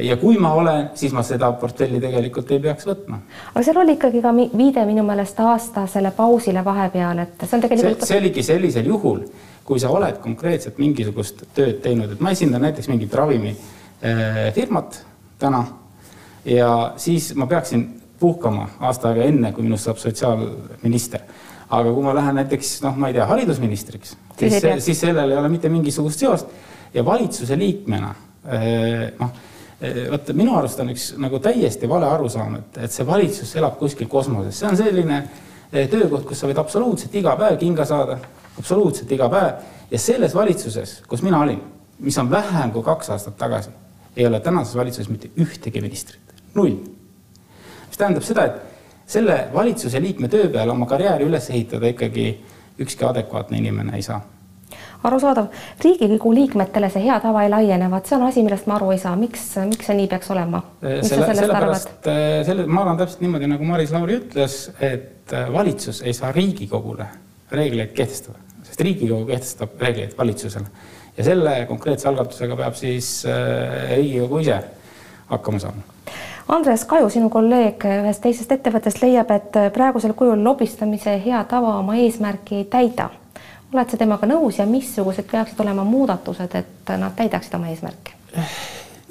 ja 0.04 0.14
kui 0.20 0.36
ma 0.38 0.52
olen, 0.54 0.90
siis 0.94 1.14
ma 1.16 1.24
seda 1.26 1.48
portfelli 1.58 1.98
tegelikult 2.02 2.52
ei 2.54 2.60
peaks 2.62 2.86
võtma. 2.86 3.18
aga 3.50 3.64
seal 3.66 3.80
oli 3.82 3.96
ikkagi 3.96 4.22
ka 4.22 4.34
viide 4.36 4.84
minu 4.86 5.02
meelest 5.08 5.40
aastasele 5.42 6.12
pausile 6.14 6.62
vahepeal, 6.64 7.24
et 7.24 7.42
see 7.42 7.56
on 7.58 7.64
tegelikult. 7.64 8.06
see 8.06 8.20
oligi 8.20 8.46
sellisel 8.46 8.92
juhul 8.92 9.24
kui 9.64 9.80
sa 9.80 9.90
oled 9.94 10.18
konkreetselt 10.22 10.78
mingisugust 10.82 11.44
tööd 11.54 11.80
teinud, 11.84 12.12
et 12.12 12.20
ma 12.20 12.32
esindan 12.34 12.64
näiteks 12.66 12.88
mingit 12.90 13.14
ravimifirmat 13.14 14.98
täna 15.38 15.64
ja 16.44 16.92
siis 16.96 17.34
ma 17.38 17.46
peaksin 17.46 17.86
puhkama 18.22 18.68
aasta 18.80 19.10
aega 19.10 19.26
enne, 19.30 19.52
kui 19.52 19.64
minust 19.66 19.88
saab 19.88 20.00
sotsiaalminister. 20.02 21.20
aga 21.72 21.92
kui 21.92 22.04
ma 22.04 22.12
lähen 22.14 22.36
näiteks 22.36 22.82
noh, 22.84 22.96
ma 23.00 23.08
ei 23.08 23.14
tea, 23.16 23.26
haridusministriks, 23.26 24.16
siis, 24.38 24.58
siis, 24.84 24.98
sellel 25.00 25.30
ei 25.30 25.38
ole 25.40 25.48
mitte 25.48 25.70
mingisugust 25.72 26.20
seost. 26.20 26.50
Ja 26.92 27.04
valitsuse 27.04 27.56
liikmena 27.56 28.10
noh, 29.20 29.30
vaata 30.10 30.34
minu 30.36 30.58
arust 30.58 30.82
on 30.84 30.92
üks 30.92 31.06
nagu 31.22 31.40
täiesti 31.42 31.88
vale 31.88 32.06
arusaam, 32.10 32.58
et, 32.60 32.76
et 32.84 32.92
see 32.92 33.06
valitsus 33.08 33.54
elab 33.56 33.78
kuskil 33.80 34.10
kosmoses, 34.12 34.58
see 34.60 34.68
on 34.68 34.76
selline 34.76 35.22
töökoht, 35.72 36.26
kus 36.28 36.42
sa 36.42 36.50
võid 36.50 36.60
absoluutselt 36.60 37.14
iga 37.16 37.32
päev 37.40 37.56
kinga 37.62 37.88
saada 37.88 38.18
absoluutselt 38.58 39.12
iga 39.12 39.28
päev. 39.32 39.62
Ja 39.90 39.98
selles 39.98 40.34
valitsuses, 40.34 41.02
kus 41.08 41.22
mina 41.22 41.40
olin, 41.44 41.60
mis 42.00 42.18
on 42.18 42.30
vähem 42.30 42.72
kui 42.72 42.82
kaks 42.82 43.10
aastat 43.12 43.36
tagasi, 43.36 43.70
ei 44.16 44.26
ole 44.26 44.40
tänases 44.40 44.76
valitsuses 44.76 45.08
mitte 45.08 45.30
ühtegi 45.40 45.80
ministrit, 45.80 46.34
null. 46.54 46.76
mis 47.88 47.98
tähendab 47.98 48.24
seda, 48.24 48.44
et 48.48 49.06
selle 49.06 49.48
valitsuse 49.54 50.00
liikme 50.00 50.28
töö 50.32 50.48
peale 50.52 50.72
oma 50.72 50.86
karjääri 50.86 51.28
üles 51.28 51.50
ehitada 51.50 51.92
ikkagi 51.92 52.26
ükski 52.80 53.04
adekvaatne 53.04 53.58
inimene 53.58 53.96
ei 53.96 54.02
saa. 54.02 54.22
Arusaadav, 55.02 55.48
Riigikogu 55.84 56.30
liikmetele 56.34 56.88
see 56.90 57.02
hea 57.04 57.16
tava 57.20 57.42
ei 57.42 57.50
laiene, 57.50 57.88
vaat 57.90 58.06
see 58.06 58.16
on 58.16 58.22
asi, 58.28 58.44
millest 58.46 58.68
ma 58.70 58.76
aru 58.78 58.92
ei 58.94 59.00
saa, 59.02 59.16
miks, 59.18 59.48
miks 59.66 59.90
see 59.90 59.96
nii 59.98 60.06
peaks 60.08 60.30
olema? 60.30 60.62
selle, 60.80 61.26
sellepärast, 61.34 62.06
selle, 62.46 62.66
ma 62.70 62.84
arvan 62.84 63.00
täpselt 63.02 63.24
niimoodi, 63.24 63.50
nagu 63.50 63.66
Maris 63.66 63.92
Lauri 63.92 64.20
ütles, 64.22 64.60
et 64.80 65.34
valitsus 65.52 66.04
ei 66.06 66.14
saa 66.16 66.30
Riigikogule 66.32 67.08
reegleid 67.52 67.94
kehtestada, 67.96 68.38
sest 68.66 68.80
Riigikogu 68.80 69.26
kehtestab 69.30 69.80
reegleid 69.80 70.16
valitsusele 70.18 70.66
ja 71.16 71.24
selle 71.24 71.54
konkreetse 71.68 72.08
algatusega 72.08 72.56
peab 72.56 72.76
siis 72.78 73.26
äh, 73.26 73.96
Riigikogu 73.96 74.38
ise 74.42 74.60
hakkama 75.28 75.58
saama. 75.58 75.82
Andres 76.52 76.84
Kaju, 76.84 77.08
sinu 77.12 77.28
kolleeg 77.32 77.84
ühest 77.86 78.22
teisest 78.24 78.50
ettevõttest 78.52 79.00
leiab, 79.00 79.30
et 79.30 79.58
praegusel 79.72 80.12
kujul 80.18 80.42
lobistamise 80.44 81.14
hea 81.24 81.42
tava 81.48 81.76
oma 81.78 81.94
eesmärki 82.02 82.62
ei 82.62 82.64
täida. 82.70 83.10
oled 83.72 83.88
sa 83.88 83.96
temaga 83.96 84.26
nõus 84.28 84.58
ja 84.58 84.66
missugused 84.68 85.24
peaksid 85.30 85.60
olema 85.64 85.84
muudatused, 85.84 86.54
et 86.54 86.90
nad 86.98 87.14
täidaksid 87.16 87.54
oma 87.54 87.70
eesmärki? 87.72 88.16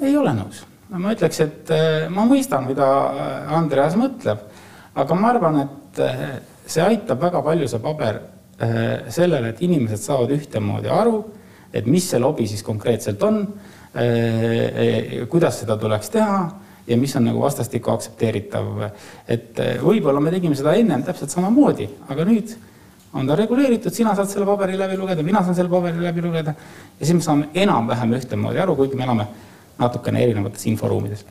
ei 0.02 0.16
ole 0.16 0.34
nõus, 0.34 0.64
ma 0.90 1.14
ütleks, 1.14 1.40
et 1.40 1.70
äh, 1.70 2.10
ma 2.10 2.26
mõistan, 2.28 2.66
mida 2.66 2.86
Andreas 3.58 3.96
mõtleb, 3.98 4.44
aga 4.94 5.14
ma 5.14 5.32
arvan, 5.32 5.60
et 5.64 6.02
see 6.66 6.84
aitab 6.84 7.20
väga 7.22 7.42
palju, 7.42 7.68
see 7.68 7.82
paber 7.82 8.20
sellele, 8.58 9.48
et 9.50 9.62
inimesed 9.64 10.02
saavad 10.02 10.30
ühtemoodi 10.36 10.90
aru, 10.92 11.16
et 11.72 11.86
mis 11.88 12.04
see 12.10 12.20
lobi 12.20 12.46
siis 12.48 12.62
konkreetselt 12.64 13.22
on, 13.24 13.40
äh, 13.96 14.02
äh, 14.02 15.28
kuidas 15.28 15.62
seda 15.62 15.78
tuleks 15.80 16.12
teha 16.12 16.42
ja 16.86 16.98
mis 16.98 17.14
on 17.16 17.24
nagu 17.30 17.40
vastastikku 17.40 17.90
aktsepteeritav. 17.92 18.90
et 19.28 19.58
võib-olla 19.82 20.20
me 20.20 20.30
tegime 20.30 20.56
seda 20.58 20.74
ennem 20.74 21.02
täpselt 21.06 21.30
samamoodi, 21.30 21.88
aga 22.08 22.26
nüüd 22.26 22.56
on 23.12 23.28
ta 23.28 23.36
reguleeritud, 23.36 23.92
sina 23.92 24.14
saad 24.16 24.28
selle 24.28 24.46
paberi 24.48 24.76
läbi 24.78 24.96
lugeda, 24.96 25.22
mina 25.22 25.42
saan 25.44 25.54
selle 25.54 25.70
paberi 25.70 26.00
läbi 26.02 26.24
lugeda 26.24 26.54
ja 26.98 27.06
siis 27.06 27.14
me 27.14 27.24
saame 27.24 27.48
enam-vähem 27.54 28.16
ühtemoodi 28.18 28.60
aru, 28.62 28.76
kuigi 28.76 28.98
me 28.98 29.04
elame 29.06 29.26
natukene 29.82 30.22
erinevates 30.22 30.66
inforuumides 30.70 31.26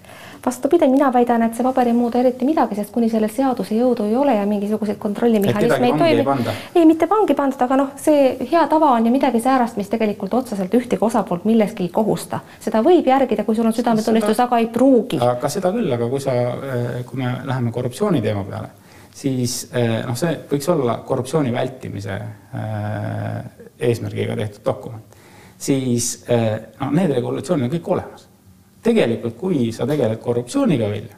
vastupidi, 0.45 0.87
mina 0.87 1.13
väidan, 1.13 1.43
et 1.45 1.55
see 1.55 1.63
paber 1.63 1.87
ei 1.87 1.93
muuda 1.93 2.19
eriti 2.19 2.45
midagi, 2.45 2.75
sest 2.77 2.91
kuni 2.93 3.09
selle 3.09 3.29
seaduse 3.31 3.75
jõudu 3.77 4.07
ei 4.09 4.15
ole 4.17 4.35
ja 4.35 4.45
mingisuguseid 4.49 4.97
kontrollimehhanisme 5.01 5.89
ei 5.91 5.97
toimi. 5.97 6.55
ei, 6.75 6.85
mitte 6.89 7.09
vangi 7.09 7.35
pandud, 7.37 7.61
aga 7.61 7.77
noh, 7.77 7.91
see 8.01 8.31
hea 8.51 8.63
tava 8.71 8.91
on 8.97 9.05
ju 9.05 9.13
midagi 9.13 9.41
säärast, 9.43 9.77
mis 9.77 9.89
tegelikult 9.91 10.33
otseselt 10.41 10.73
ühtegi 10.77 11.05
osapoolt 11.05 11.45
milleski 11.45 11.85
ei 11.85 11.93
kohusta. 11.93 12.39
seda 12.59 12.81
võib 12.85 13.07
järgida, 13.07 13.45
kui 13.45 13.55
sul 13.55 13.69
on 13.69 13.75
südametunnistus, 13.77 14.39
aga 14.39 14.61
ei 14.63 14.69
pruugi. 14.73 15.21
aga 15.21 15.49
seda 15.49 15.73
küll, 15.75 15.93
aga 15.93 16.09
kui 16.09 16.23
sa, 16.23 16.33
eh, 16.33 17.03
kui 17.05 17.21
me 17.21 17.35
läheme 17.45 17.71
korruptsiooni 17.71 18.21
teema 18.21 18.43
peale, 18.43 18.73
siis 19.13 19.67
eh, 19.73 20.01
noh, 20.07 20.17
see 20.17 20.33
võiks 20.49 20.73
olla 20.73 20.97
korruptsiooni 21.05 21.53
vältimise 21.53 22.17
eh, 22.17 23.37
eesmärgiga 23.91 24.35
tehtud 24.41 24.65
dokument, 24.65 25.21
siis 25.61 26.15
noh, 26.25 26.91
need 26.93 27.13
regulatsioonid 27.13 27.69
on 27.69 27.73
kõik 27.77 27.93
olemas 27.93 28.30
tegelikult, 28.83 29.35
kui 29.37 29.71
sa 29.75 29.87
tegeled 29.89 30.21
korruptsiooniga 30.21 30.89
välja, 30.91 31.17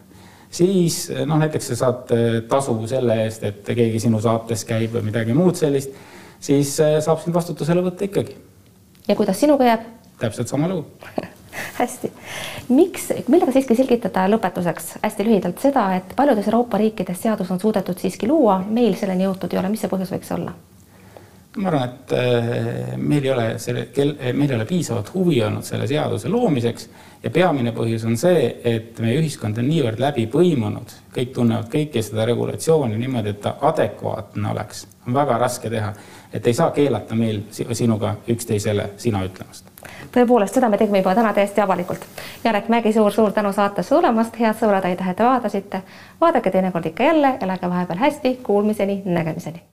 siis 0.53 1.05
noh, 1.25 1.39
näiteks 1.41 1.71
sa 1.71 1.79
saad 1.83 2.15
eh, 2.15 2.39
tasu 2.49 2.75
selle 2.89 3.19
eest, 3.25 3.45
et 3.47 3.69
keegi 3.69 4.01
sinu 4.03 4.21
saates 4.23 4.65
käib 4.69 4.95
või 4.97 5.07
midagi 5.09 5.35
muud 5.37 5.59
sellist, 5.59 5.93
siis 6.43 6.75
eh, 6.83 6.97
saab 7.03 7.23
sind 7.23 7.35
vastutusele 7.35 7.85
võtta 7.85 8.07
ikkagi. 8.09 8.35
ja 9.07 9.15
kuidas 9.15 9.39
sinuga 9.39 9.69
jääb? 9.71 9.87
täpselt 10.19 10.47
sama 10.47 10.69
lugu 10.69 10.85
hästi, 11.79 12.11
miks, 12.69 13.09
millega 13.27 13.53
siiski 13.55 13.75
selgitada 13.77 14.27
lõpetuseks 14.31 14.97
hästi 15.01 15.25
lühidalt 15.27 15.63
seda, 15.63 15.87
et 15.97 16.13
paljudes 16.15 16.47
Euroopa 16.49 16.77
riikides 16.81 17.21
seadus 17.25 17.51
on 17.51 17.59
suudetud 17.59 17.99
siiski 17.99 18.29
luua, 18.29 18.59
meil 18.67 18.95
selleni 18.99 19.27
jõutud 19.27 19.53
ei 19.53 19.61
ole, 19.61 19.73
mis 19.73 19.83
see 19.83 19.91
põhjus 19.91 20.13
võiks 20.13 20.31
olla? 20.35 20.53
Ma 21.57 21.69
arvan, 21.69 21.89
et 21.89 22.11
eh, 22.17 22.93
meil 22.97 23.25
ei 23.25 23.31
ole 23.31 23.47
selle, 23.61 23.87
meil 24.33 24.49
ei 24.49 24.55
ole 24.55 24.65
piisavat 24.65 25.13
huvi 25.13 25.41
olnud 25.45 25.65
selle 25.65 25.87
seaduse 25.87 26.29
loomiseks 26.29 26.87
ja 27.23 27.31
peamine 27.31 27.71
põhjus 27.75 28.05
on 28.09 28.17
see, 28.17 28.47
et 28.65 28.99
meie 29.03 29.19
ühiskond 29.21 29.59
on 29.61 29.67
niivõrd 29.69 30.01
läbi 30.01 30.25
põimunud, 30.31 30.95
kõik 31.13 31.33
tunnevad 31.35 31.69
kõike 31.71 32.01
seda 32.03 32.25
regulatsiooni 32.29 32.97
niimoodi, 32.99 33.35
et 33.35 33.41
ta 33.45 33.55
adekvaatne 33.69 34.49
oleks, 34.51 34.87
on 35.07 35.13
väga 35.15 35.37
raske 35.41 35.69
teha, 35.69 35.91
et 36.33 36.47
ei 36.47 36.57
saa 36.57 36.71
keelata 36.75 37.15
meil 37.15 37.43
sinuga 37.51 38.15
üksteisele 38.33 38.89
sina 38.97 39.21
ütlemast. 39.27 39.69
tõepoolest, 40.13 40.57
seda 40.57 40.69
me 40.69 40.77
tegime 40.81 41.03
juba 41.03 41.13
täna 41.15 41.33
täiesti 41.33 41.61
avalikult. 41.61 42.07
Jarek 42.43 42.69
Mägi 42.69 42.93
suur,, 42.93 43.11
suur-suur 43.11 43.35
tänu 43.35 43.53
saatesse 43.53 43.95
tulemast, 43.95 44.39
head 44.39 44.57
sõbrad, 44.57 44.89
aitäh, 44.89 45.09
et 45.09 45.17
te 45.17 45.23
vaatasite. 45.23 45.83
vaadake 46.21 46.51
teinekord 46.51 46.89
ikka 46.91 47.11
jälle, 47.11 47.37
elage 47.41 47.69
vahepeal 47.69 48.03
hästi, 48.07 48.39
kuulmiseni, 48.43 49.01
nägemiseni 49.05 49.63